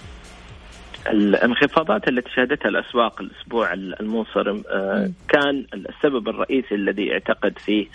الانخفاضات 1.07 2.07
التي 2.07 2.29
شهدتها 2.35 2.69
الأسواق 2.69 3.21
الأسبوع 3.21 3.73
المنصرم 3.73 4.63
آه، 4.69 5.11
كان 5.29 5.65
السبب 5.73 6.29
الرئيسي 6.29 6.75
الذي 6.75 7.13
اعتقد 7.13 7.59
فيه 7.65 7.87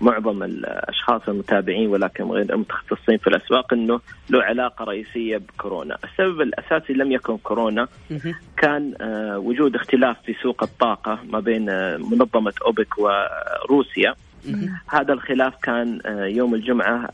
معظم 0.00 0.42
الأشخاص 0.42 1.22
المتابعين 1.28 1.88
ولكن 1.88 2.24
غير 2.24 2.54
المتخصصين 2.54 3.18
في 3.18 3.26
الأسواق 3.26 3.72
إنه 3.72 4.00
له 4.30 4.42
علاقة 4.42 4.84
رئيسية 4.84 5.36
بكورونا، 5.36 5.98
السبب 6.04 6.40
الأساسي 6.40 6.92
لم 6.92 7.12
يكن 7.12 7.36
كورونا. 7.36 7.88
كان 8.56 8.94
آه، 9.00 9.38
وجود 9.38 9.74
اختلاف 9.74 10.16
في 10.26 10.34
سوق 10.42 10.62
الطاقة 10.62 11.18
ما 11.28 11.40
بين 11.40 11.70
آه، 11.70 11.96
منظمة 11.96 12.52
أوبك 12.66 12.98
وروسيا. 12.98 14.14
هذا 14.88 15.12
الخلاف 15.12 15.54
كان 15.62 16.00
آه، 16.06 16.24
يوم 16.24 16.54
الجمعة 16.54 17.10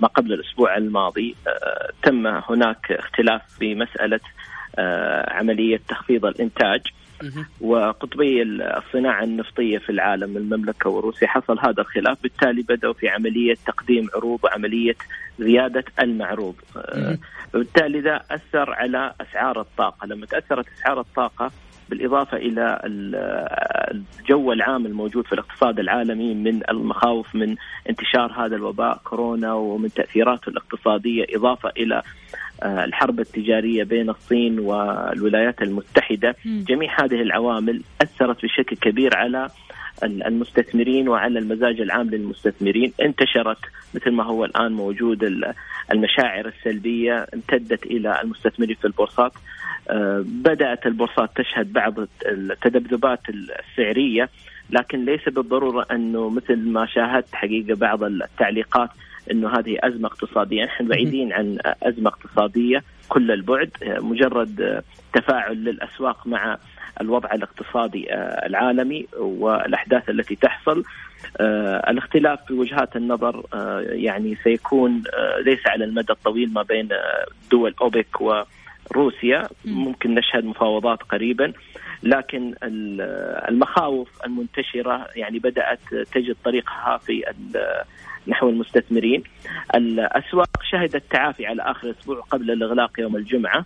ما 0.00 0.08
قبل 0.14 0.32
الأسبوع 0.32 0.76
الماضي 0.76 1.34
تم 2.02 2.26
هناك 2.26 2.92
اختلاف 2.92 3.42
في 3.58 3.74
مسألة 3.74 4.20
عملية 5.28 5.80
تخفيض 5.88 6.26
الإنتاج. 6.26 6.80
وقطبي 7.60 8.42
الصناعة 8.42 9.24
النفطية 9.24 9.78
في 9.78 9.90
العالم 9.90 10.36
المملكة 10.36 10.90
وروسيا 10.90 11.28
حصل 11.28 11.58
هذا 11.58 11.80
الخلاف. 11.80 12.22
بالتالي 12.22 12.62
بدأوا 12.62 12.92
في 12.92 13.08
عملية 13.08 13.54
تقديم 13.66 14.08
عروض 14.14 14.40
وعملية 14.44 14.96
زيادة 15.38 15.84
المعروض. 16.02 16.54
وبالتالي 17.54 18.00
ذا 18.00 18.22
أثر 18.30 18.70
على 18.70 19.12
أسعار 19.20 19.60
الطاقة. 19.60 20.06
لما 20.06 20.26
تأثرت 20.26 20.66
أسعار 20.78 21.00
الطاقة 21.00 21.50
بالإضافة 21.88 22.36
إلى 22.36 22.80
الجو 22.84 24.52
العام 24.52 24.86
الموجود 24.86 25.26
في 25.26 25.32
الاقتصاد 25.32 25.78
العالمي 25.78 26.34
من 26.34 26.70
المخاوف 26.70 27.34
من 27.34 27.56
انتشار 27.90 28.32
هذا 28.32 28.56
الوباء 28.56 29.00
كورونا 29.04 29.54
ومن 29.54 29.88
تأثيراته 29.88 30.50
الاقتصادية 30.50 31.26
إضافة 31.34 31.72
إلى 31.76 32.02
آه، 32.62 32.84
الحرب 32.84 33.20
التجارية 33.20 33.84
بين 33.84 34.10
الصين 34.10 34.58
والولايات 34.58 35.62
المتحدة. 35.62 36.36
جميع 36.44 37.04
هذه 37.04 37.22
العوامل 37.22 37.82
أثرت 38.02 38.42
بشكل 38.44 38.76
كبير 38.76 39.16
على 39.16 39.48
المستثمرين 40.02 41.08
وعلى 41.08 41.38
المزاج 41.38 41.80
العام 41.80 42.10
للمستثمرين. 42.10 42.92
انتشرت 43.00 43.58
مثل 43.94 44.10
ما 44.10 44.24
هو 44.24 44.44
الآن 44.44 44.72
موجود 44.72 45.24
المشاعر 45.92 46.46
السلبية 46.46 47.26
امتدت 47.34 47.86
إلى 47.86 48.20
المستثمرين 48.22 48.76
في 48.76 48.84
البورصات. 48.84 49.32
آه، 49.90 50.24
بدأت 50.26 50.86
البورصات 50.86 51.30
تشهد 51.36 51.72
بعض 51.72 51.94
التذبذبات 52.26 53.20
السعرية 53.28 54.28
لكن 54.70 55.04
ليس 55.04 55.28
بالضرورة 55.28 55.86
أنه 55.90 56.30
مثل 56.30 56.56
ما 56.56 56.86
شاهدت 56.86 57.34
حقيقة 57.34 57.74
بعض 57.74 58.02
التعليقات 58.02 58.90
أنه 59.30 59.58
هذه 59.58 59.78
أزمة 59.82 60.08
اقتصادية. 60.08 60.64
نحن 60.64 60.88
بعيدين 60.88 61.32
عن 61.32 61.58
أزمة 61.82 62.10
اقتصادية 62.10 62.82
كل 63.08 63.30
البعد 63.30 63.70
آه، 63.82 64.00
مجرد 64.00 64.82
تفاعل 65.12 65.64
للأسواق 65.64 66.26
مع 66.26 66.58
الوضع 67.00 67.34
الاقتصادي 67.34 68.12
آه، 68.12 68.46
العالمي 68.46 69.06
والأحداث 69.18 70.10
التي 70.10 70.36
تحصل. 70.36 70.84
الاختلاف 71.88 72.38
في 72.46 72.54
وجهات 72.54 72.96
النظر 72.96 73.42
يعني 73.82 74.36
سيكون 74.44 75.02
ليس 75.44 75.66
على 75.66 75.84
المدى 75.84 76.12
الطويل 76.12 76.52
ما 76.52 76.62
بين 76.62 76.88
دول 77.50 77.74
أوبك 77.80 78.20
و 78.20 78.42
روسيا 78.92 79.48
ممكن 79.64 80.14
نشهد 80.14 80.44
مفاوضات 80.44 81.02
قريبا. 81.02 81.52
لكن 82.02 82.54
المخاوف 83.48 84.08
المنتشرة 84.26 85.06
يعني 85.16 85.38
بدأت 85.38 85.80
تجد 86.12 86.36
طريقها 86.44 86.98
في 86.98 87.24
نحو 88.28 88.48
المستثمرين. 88.48 89.22
الأسواق 89.74 90.48
شهدت 90.70 91.02
تعافي 91.10 91.46
على 91.46 91.62
آخر 91.62 91.90
أسبوع 91.90 92.20
قبل 92.20 92.50
الإغلاق 92.50 93.00
يوم 93.00 93.16
الجمعة. 93.16 93.64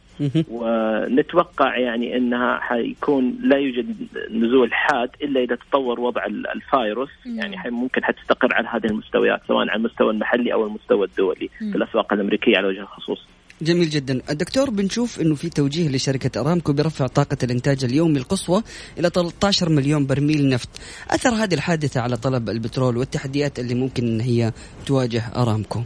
ونتوقع 0.50 1.76
يعني 1.76 2.16
إنها 2.16 2.58
حيكون 2.60 3.38
لا 3.42 3.56
يوجد 3.56 3.96
نزول 4.30 4.74
حاد 4.74 5.10
إلا 5.22 5.40
إذا 5.40 5.54
تطور 5.54 6.00
وضع 6.00 6.24
الفايروس. 6.54 7.10
يعني 7.26 7.70
ممكن 7.70 8.04
حتستقر 8.04 8.54
على 8.54 8.68
هذه 8.68 8.86
المستويات 8.86 9.40
سواء 9.48 9.68
على 9.68 9.74
المستوى 9.74 10.10
المحلي 10.10 10.52
أو 10.52 10.66
المستوى 10.66 11.06
الدولي 11.06 11.48
في 11.58 11.76
الأسواق 11.76 12.12
الأمريكية 12.12 12.56
على 12.56 12.66
وجه 12.66 12.80
الخصوص. 12.80 13.26
جميل 13.62 13.90
جدا. 13.90 14.20
الدكتور 14.30 14.70
بنشوف 14.70 15.20
إنه 15.20 15.34
في 15.34 15.48
توجيه 15.50 15.88
لشركة 15.88 16.40
ارامكو 16.40 16.72
برفع 16.72 17.06
طاقة 17.06 17.36
الإنتاج 17.42 17.84
اليومي 17.84 18.18
القصوى 18.18 18.62
إلى 18.98 19.10
13 19.10 19.68
مليون 19.68 20.06
برميل 20.06 20.48
نفط. 20.48 20.68
أثر 21.10 21.30
هذه 21.30 21.54
الحادثة 21.54 22.00
على 22.00 22.16
طلب 22.16 22.48
البترول 22.48 22.96
والتحديات 22.96 23.58
اللي 23.58 23.74
ممكن 23.74 24.06
ان 24.06 24.20
هي 24.20 24.52
تواجه 24.86 25.22
ارامكو 25.36 25.82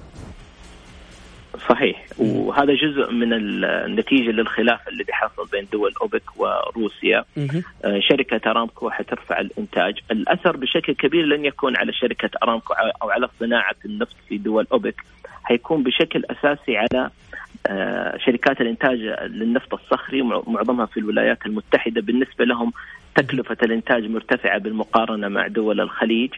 صحيح. 1.68 2.06
وهذا 2.18 2.74
جزء 2.74 3.12
من 3.12 3.32
النتيجة 3.32 4.30
للخلاف 4.30 4.88
الذي 4.88 5.12
حصل 5.12 5.48
بين 5.52 5.66
دول 5.72 5.92
أوبك 6.02 6.22
وروسيا. 6.36 7.24
آه، 7.84 8.00
شركة 8.00 8.50
ارامكو 8.50 8.90
حترفع 8.90 9.40
الإنتاج. 9.40 9.94
الأثر 10.10 10.56
بشكل 10.56 10.92
كبير 10.92 11.24
لن 11.24 11.44
يكون 11.44 11.76
على 11.76 11.92
شركة 11.92 12.30
ارامكو 12.42 12.74
أو 13.02 13.10
على 13.10 13.28
صناعة 13.40 13.76
النفط 13.84 14.16
في 14.28 14.38
دول 14.38 14.66
أوبك. 14.72 15.04
حيكون 15.44 15.82
بشكل 15.82 16.24
أساسي 16.30 16.76
على 16.76 17.10
شركات 18.26 18.60
الإنتاج 18.60 18.98
للنفط 19.30 19.74
الصخري 19.74 20.22
معظمها 20.22 20.86
في 20.86 21.00
الولايات 21.00 21.46
المتحدة 21.46 22.00
بالنسبة 22.00 22.44
لهم 22.44 22.72
تكلفة 23.14 23.56
الإنتاج 23.62 24.10
مرتفعة 24.10 24.58
بالمقارنة 24.58 25.28
مع 25.28 25.46
دول 25.46 25.80
الخليج. 25.80 26.30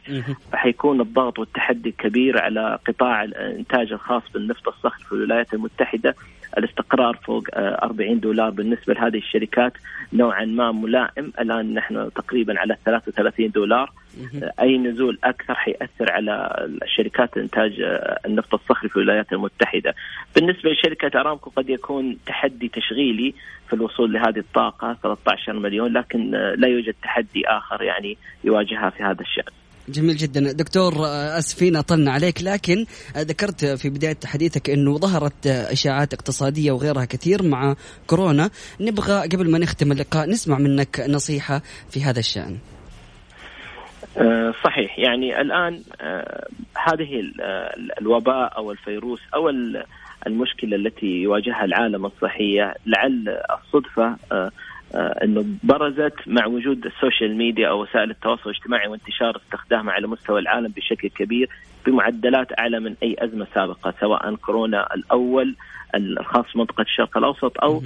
فحيكون 0.52 1.00
الضغط 1.00 1.38
والتحدي 1.38 1.90
كبير 1.98 2.40
على 2.42 2.78
قطاع 2.86 3.24
الإنتاج 3.24 3.92
الخاص 3.92 4.22
بالنفط 4.34 4.68
الصخري 4.68 5.04
في 5.04 5.12
الولايات 5.12 5.54
المتحدة. 5.54 6.14
الاستقرار 6.58 7.16
فوق 7.16 7.44
40 7.54 8.10
آه، 8.10 8.14
دولار 8.14 8.50
بالنسبة 8.50 8.94
لهذه 8.94 9.18
الشركات 9.18 9.72
نوعا 10.12 10.44
ما 10.44 10.72
ملائم 10.72 11.32
الآن 11.40 11.74
نحن 11.74 12.10
تقريبا 12.14 12.60
على 12.60 12.76
33 12.84 13.50
دولار 13.50 13.92
أي 14.60 14.78
نزول 14.78 15.18
أكثر 15.24 15.54
حيأثر 15.54 16.12
على 16.12 16.66
الشركات 16.82 17.36
إنتاج 17.36 17.80
آه، 17.80 18.20
النفط 18.26 18.54
الصخري 18.54 18.88
في 18.88 18.96
الولايات 18.96 19.32
المتحدة. 19.32 19.94
بالنسبة 20.34 20.70
لشركة 20.70 21.20
أرامكو 21.20 21.50
قد 21.50 21.70
يكون 21.70 22.16
تحدي 22.26 22.68
تشغيلي 22.68 23.34
في 23.68 23.72
الوصول 23.72 24.12
لهذه 24.12 24.38
الطاقة 24.38 24.96
13 25.02 25.52
مليون 25.52 25.92
لكن 25.92 26.34
آه، 26.34 26.54
لا 26.54 26.68
يوجد 26.68 26.94
تحدي 27.02 27.48
آخر 27.48 27.82
يعني 27.82 28.16
يواجهها 28.44 28.90
في 28.90 29.02
هذا 29.02 29.20
الشأن. 29.20 29.52
جميل 29.88 30.16
جدا. 30.16 30.52
دكتور 30.52 30.92
آه، 30.94 31.38
آسفين 31.38 31.76
أطلنا 31.76 32.12
عليك. 32.12 32.42
لكن 32.42 32.86
ذكرت 33.16 33.64
في 33.64 33.90
بداية 33.90 34.16
حديثك 34.24 34.70
إنه 34.70 34.98
ظهرت 34.98 35.46
إشاعات 35.46 36.14
اقتصادية 36.14 36.72
وغيرها 36.72 37.04
كثير 37.04 37.42
مع 37.42 37.76
كورونا. 38.06 38.50
نبغى 38.80 39.28
قبل 39.28 39.50
ما 39.50 39.58
نختم 39.58 39.92
اللقاء 39.92 40.30
نسمع 40.30 40.58
منك 40.58 41.04
نصيحة 41.08 41.62
في 41.90 42.02
هذا 42.02 42.18
الشأن. 42.18 42.58
آه، 44.18 44.54
صحيح. 44.64 44.98
يعني 44.98 45.40
الآن 45.40 45.82
آه، 46.00 46.46
هذه 46.86 47.22
الوباء 48.00 48.56
أو 48.56 48.72
الفيروس 48.72 49.20
أو 49.34 49.48
المشكلة 50.26 50.76
التي 50.76 51.06
يواجهها 51.06 51.64
العالم 51.64 52.06
الصحية 52.06 52.74
لعل 52.86 53.38
الصدفة 53.50 54.16
آه، 54.32 54.50
إنه 54.94 55.44
برزت 55.62 56.14
مع 56.26 56.46
وجود 56.46 56.86
السوشيال 56.86 57.36
ميديا 57.36 57.68
أو 57.68 57.82
وسائل 57.82 58.10
التواصل 58.10 58.50
الاجتماعي 58.50 58.88
وانتشار 58.88 59.36
استخدامها 59.36 59.92
على 59.92 60.06
مستوى 60.06 60.40
العالم 60.40 60.72
بشكل 60.76 61.08
كبير 61.08 61.48
بمعدلات 61.86 62.58
أعلى 62.58 62.80
من 62.80 62.94
أي 63.02 63.16
أزمة 63.18 63.46
سابقة 63.54 63.94
سواء 64.00 64.34
كورونا 64.34 64.94
الأول 64.94 65.54
الخاص 65.94 66.44
بمنطقه 66.54 66.82
الشرق 66.82 67.18
الأوسط 67.18 67.60
أو 67.60 67.82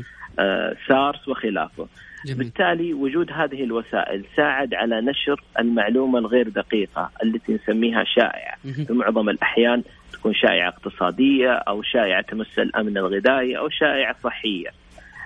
سارس 0.88 1.28
وخلافه. 1.28 1.88
جميل. 2.26 2.38
بالتالي 2.38 2.94
وجود 2.94 3.32
هذه 3.32 3.64
الوسائل 3.64 4.24
ساعد 4.36 4.74
على 4.74 5.01
نشر 5.01 5.42
المعلومة 5.59 6.18
الغير 6.18 6.48
دقيقة 6.48 7.11
التي 7.24 7.53
نسميها 7.53 8.05
شائعة 8.05 8.57
في 8.86 8.92
معظم 8.92 9.28
الأحيان 9.28 9.82
تكون 10.12 10.34
شائعة 10.34 10.68
اقتصادية 10.68 11.53
أو 11.53 11.82
شائعة 11.82 12.22
تمس 12.22 12.59
الأمن 12.59 12.98
الغذائي 12.98 13.59
أو 13.59 13.68
شائعة 13.68 14.16
صحية 14.24 14.70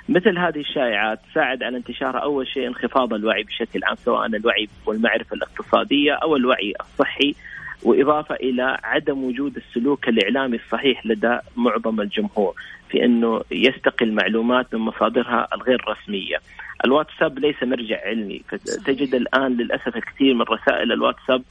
مثل 0.08 0.38
هذه 0.38 0.60
الشائعات 0.60 1.20
تساعد 1.30 1.62
على 1.62 1.76
انتشار 1.76 2.22
أول 2.22 2.48
شيء 2.48 2.66
انخفاض 2.66 3.14
الوعي 3.14 3.42
بشكل 3.42 3.84
عام 3.84 3.96
سواء 3.96 4.26
الوعي 4.26 4.68
والمعرفة 4.86 5.36
الاقتصادية 5.36 6.12
أو 6.12 6.36
الوعي 6.36 6.72
الصحي 6.80 7.34
وإضافة 7.82 8.34
إلى 8.34 8.78
عدم 8.84 9.24
وجود 9.24 9.56
السلوك 9.56 10.08
الإعلامي 10.08 10.56
الصحيح 10.56 11.06
لدى 11.06 11.38
معظم 11.56 12.00
الجمهور 12.00 12.54
في 12.88 13.04
أنه 13.04 13.42
يستقي 13.50 14.04
المعلومات 14.04 14.74
من 14.74 14.80
مصادرها 14.80 15.48
الغير 15.54 15.84
رسمية. 15.88 16.36
الواتساب 16.84 17.38
ليس 17.38 17.62
مرجع 17.62 18.00
علمي 18.06 18.42
فتجد 18.48 19.14
الآن 19.14 19.52
للأسف 19.52 19.96
الكثير 19.96 20.34
من 20.34 20.42
رسائل 20.42 20.92
الواتساب 20.92 21.42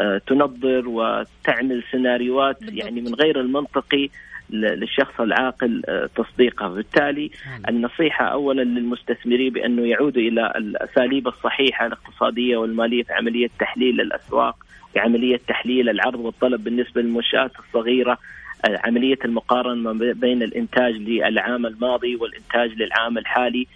آه، 0.00 0.20
تنظر 0.26 0.88
وتعمل 0.88 1.84
سيناريوهات 1.90 2.56
يعني 2.62 3.00
من 3.00 3.14
غير 3.14 3.40
المنطقي. 3.40 4.08
للشخص 4.52 5.20
العاقل 5.20 5.82
آه، 5.88 6.08
تصديقها 6.16 6.68
بالتالي 6.68 7.30
النصيحة 7.68 8.24
أولا 8.24 8.62
للمستثمرين 8.62 9.52
بأنه 9.52 9.86
يعودوا 9.86 10.22
إلى 10.22 10.52
الأساليب 10.56 11.28
الصحيحة 11.28 11.86
الاقتصادية 11.86 12.56
والمالية 12.56 13.02
في 13.02 13.12
عملية 13.12 13.50
تحليل 13.58 14.00
الأسواق 14.00 14.56
في 14.92 14.98
عملية 14.98 15.40
تحليل 15.48 15.88
العرض 15.88 16.20
والطلب 16.20 16.64
بالنسبة 16.64 17.02
للمنشآت 17.02 17.50
الصغيرة 17.58 18.18
آه، 18.64 18.80
عملية 18.84 19.18
المقارنة 19.24 19.92
بين 20.12 20.42
الإنتاج 20.42 20.94
للعام 20.94 21.66
الماضي 21.66 22.16
والإنتاج 22.16 22.70
للعام 22.70 23.18
الحالي 23.18 23.66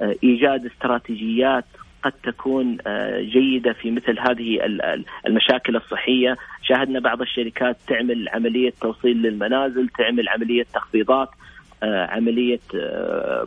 آه، 0.00 0.14
إيجاد 0.24 0.66
استراتيجيات 0.66 1.64
قد 2.04 2.12
تكون 2.12 2.78
آه، 2.86 3.20
جيدة 3.20 3.72
في 3.72 3.90
مثل 3.90 4.18
هذه 4.18 4.58
المشاكل 5.26 5.76
الصحية، 5.76 6.36
شاهدنا 6.62 7.00
بعض 7.00 7.20
الشركات 7.20 7.76
تعمل 7.88 8.28
عملية 8.28 8.72
توصيل 8.80 9.16
للمنازل، 9.16 9.88
تعمل 9.88 10.28
عملية 10.28 10.66
تخفيضات 10.74 11.28
آه، 11.82 12.06
عملية 12.06 12.60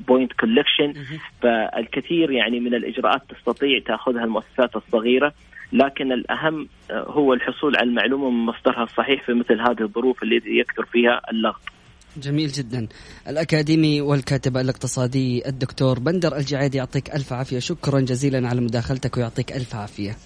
point 0.08 0.34
collection 0.34 0.93
فالكثير 1.41 2.32
يعني 2.32 2.60
من 2.60 2.74
الإجراءات 2.76 3.22
تستطيع 3.30 3.80
تأخذها 3.80 4.24
المؤسسات 4.24 4.76
الصغيرة. 4.76 5.34
لكن 5.74 6.12
الأهم 6.12 6.68
هو 6.91 7.34
الحصول 7.34 7.78
على 7.78 7.89
المعلومة 7.89 8.30
من 8.30 8.45
مصدرها 8.45 8.84
الصحيح 8.84 9.24
في 9.24 9.34
مثل 9.34 9.62
هذه 9.62 9.82
الظروف 9.82 10.24
اللي 10.24 10.41
يكثر 10.45 10.86
فيها 10.86 11.22
اللغط. 11.32 11.77
جميل 12.22 12.51
جدا. 12.51 12.88
الأكاديمي 13.28 14.01
والكاتب 14.01 14.57
الاقتصادي 14.57 15.47
الدكتور 15.47 15.99
بندر 15.99 16.38
الجعيد 16.38 16.78
يعطيك 16.78 17.15
ألف 17.15 17.34
عافية. 17.34 17.59
شكرا 17.59 17.99
جزيلا 17.99 18.47
على 18.47 18.61
مداخلتك 18.61 19.18
ويعطيك 19.18 19.51
ألف 19.51 19.76
عافية. 19.76 20.18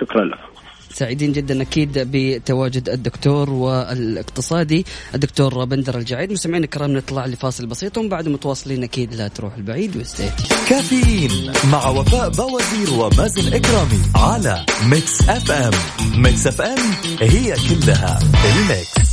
شكرا 0.00 0.24
لك. 0.24 0.38
سعيدين 0.92 1.32
جدا 1.32 1.62
أكيد 1.62 1.92
بتواجد 1.96 2.88
الدكتور 2.88 3.50
والاقتصادي 3.50 4.84
الدكتور 5.14 5.64
بندر 5.64 5.98
الجعيد. 5.98 6.32
مستمعينا 6.32 6.64
الكرام 6.64 6.92
نطلع 6.92 7.26
لفاصل 7.26 7.66
بسيط 7.66 7.98
ومن 7.98 8.08
بعد 8.08 8.28
متواصلين 8.28 8.82
أكيد 8.82 9.14
لا 9.14 9.28
تروح 9.28 9.54
البعيد 9.56 9.96
و 9.96 10.03
stay 10.03 10.32
كافيين 10.68 11.52
مع 11.72 11.88
وفاء 11.88 12.28
باوزير 12.28 12.92
ومازن 12.92 13.54
إكرامي 13.54 14.02
على 14.14 14.66
Mix 14.90 15.28
FM 15.28 15.72
Mix 16.22 16.46
FM 16.46 16.78
هي 17.20 17.54
كلها 17.54 18.18
ال 18.44 18.60
mix 18.60 19.09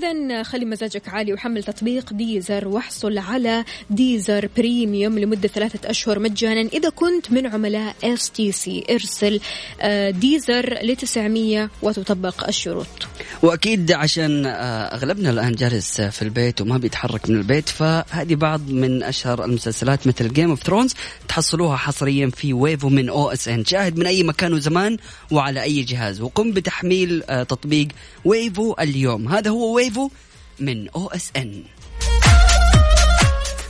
إذا 0.00 0.42
خلي 0.42 0.64
مزاجك 0.64 1.08
عالي 1.08 1.32
وحمل 1.32 1.62
تطبيق 1.62 2.12
Deezer 2.12 2.68
واحصل 2.68 3.18
على 3.18 3.64
Deezer 3.90 4.48
Premium 4.56 5.18
لمدة 5.18 5.48
ثلاثة 5.48 5.90
أشهر 5.90 6.18
مجانا. 6.18 6.60
إذا 6.60 6.88
كنت 6.88 7.32
من 7.32 7.46
عملاء 7.46 7.94
STC 8.04 8.84
إرسل 8.90 9.40
آه، 9.80 10.10
Deezer 10.10 10.78
ل 10.82 10.96
900 10.96 11.70
وتطبق 11.82 12.48
الشروط. 12.48 12.86
وأكيد 13.42 13.92
عشان 13.92 14.46
آه، 14.46 14.50
أغلبنا 14.94 15.30
الآن 15.30 15.52
جالس 15.52 16.00
في 16.00 16.22
البيت 16.22 16.60
وما 16.60 16.78
بيتحرك 16.78 17.30
من 17.30 17.36
البيت 17.36 17.68
فهذه 17.68 18.34
بعض 18.34 18.70
من 18.70 19.02
أشهر 19.02 19.44
المسلسلات 19.44 20.06
مثل 20.06 20.32
Game 20.32 20.50
of 20.50 20.62
Thrones 20.62 20.94
تحصلوها 21.28 21.76
حصريا 21.76 22.30
في 22.36 22.52
Wavo 22.52 22.88
من 22.88 23.08
OSN. 23.08 23.64
شاهد 23.64 23.98
من 23.98 24.06
أي 24.06 24.22
مكان 24.22 24.52
وزمان 24.52 24.96
وعلى 25.30 25.62
أي 25.62 25.82
جهاز. 25.82 26.20
وقم 26.20 26.52
بتحميل 26.52 27.22
آه، 27.28 27.42
تطبيق 27.42 27.88
Wavo 28.24 28.74
اليوم. 28.80 29.28
هذا 29.28 29.50
هو 29.50 29.74
Wavo 29.74 29.89
من 30.60 30.88
OSN 30.88 31.62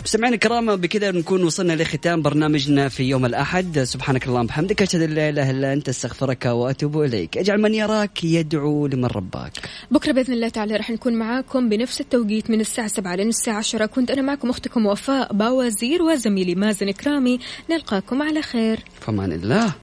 مستمعينا 0.05 0.35
الكرام 0.35 0.77
بكذا 0.77 1.11
نكون 1.11 1.45
وصلنا 1.45 1.73
لختام 1.73 2.23
برنامجنا 2.23 2.89
في 2.89 3.03
يوم 3.03 3.27
الأحد. 3.27 3.79
سبحانك 3.79 4.27
اللهم 4.27 4.45
وبحمدك 4.45 4.83
أشهد 4.83 5.03
أن 5.03 5.11
لا 5.11 5.29
إله 5.29 5.51
إلا 5.51 5.73
أنت 5.73 5.89
أستغفرك 5.89 6.45
وأتوب 6.45 7.03
إليك. 7.03 7.39
أجعل 7.39 7.61
من 7.61 7.75
يراك 7.75 8.25
يدعو 8.25 8.87
لمن 8.87 9.05
رباك. 9.05 9.53
بكرة 9.91 10.13
بإذن 10.13 10.33
الله 10.33 10.49
تعالى 10.49 10.77
راح 10.77 10.91
نكون 10.91 11.15
معاكم 11.15 11.69
بنفس 11.69 12.01
التوقيت 12.01 12.51
من 12.51 12.61
الساعة 12.61 12.89
7 12.89 13.15
لين 13.15 13.29
الساعة 13.29 13.59
10 13.59 13.87
كنت 13.87 14.11
أنا 14.11 14.23
معكم 14.23 14.51
أختكم 14.51 14.87
وفاء 14.87 15.33
باوزير 15.33 16.03
وزميلي 16.03 16.55
مازن 16.55 16.91
إكرامي 16.91 17.39
نلقاكم 17.71 18.23
على 18.23 18.43
خير. 18.43 18.79
فمان 19.01 19.33
الله. 19.33 19.75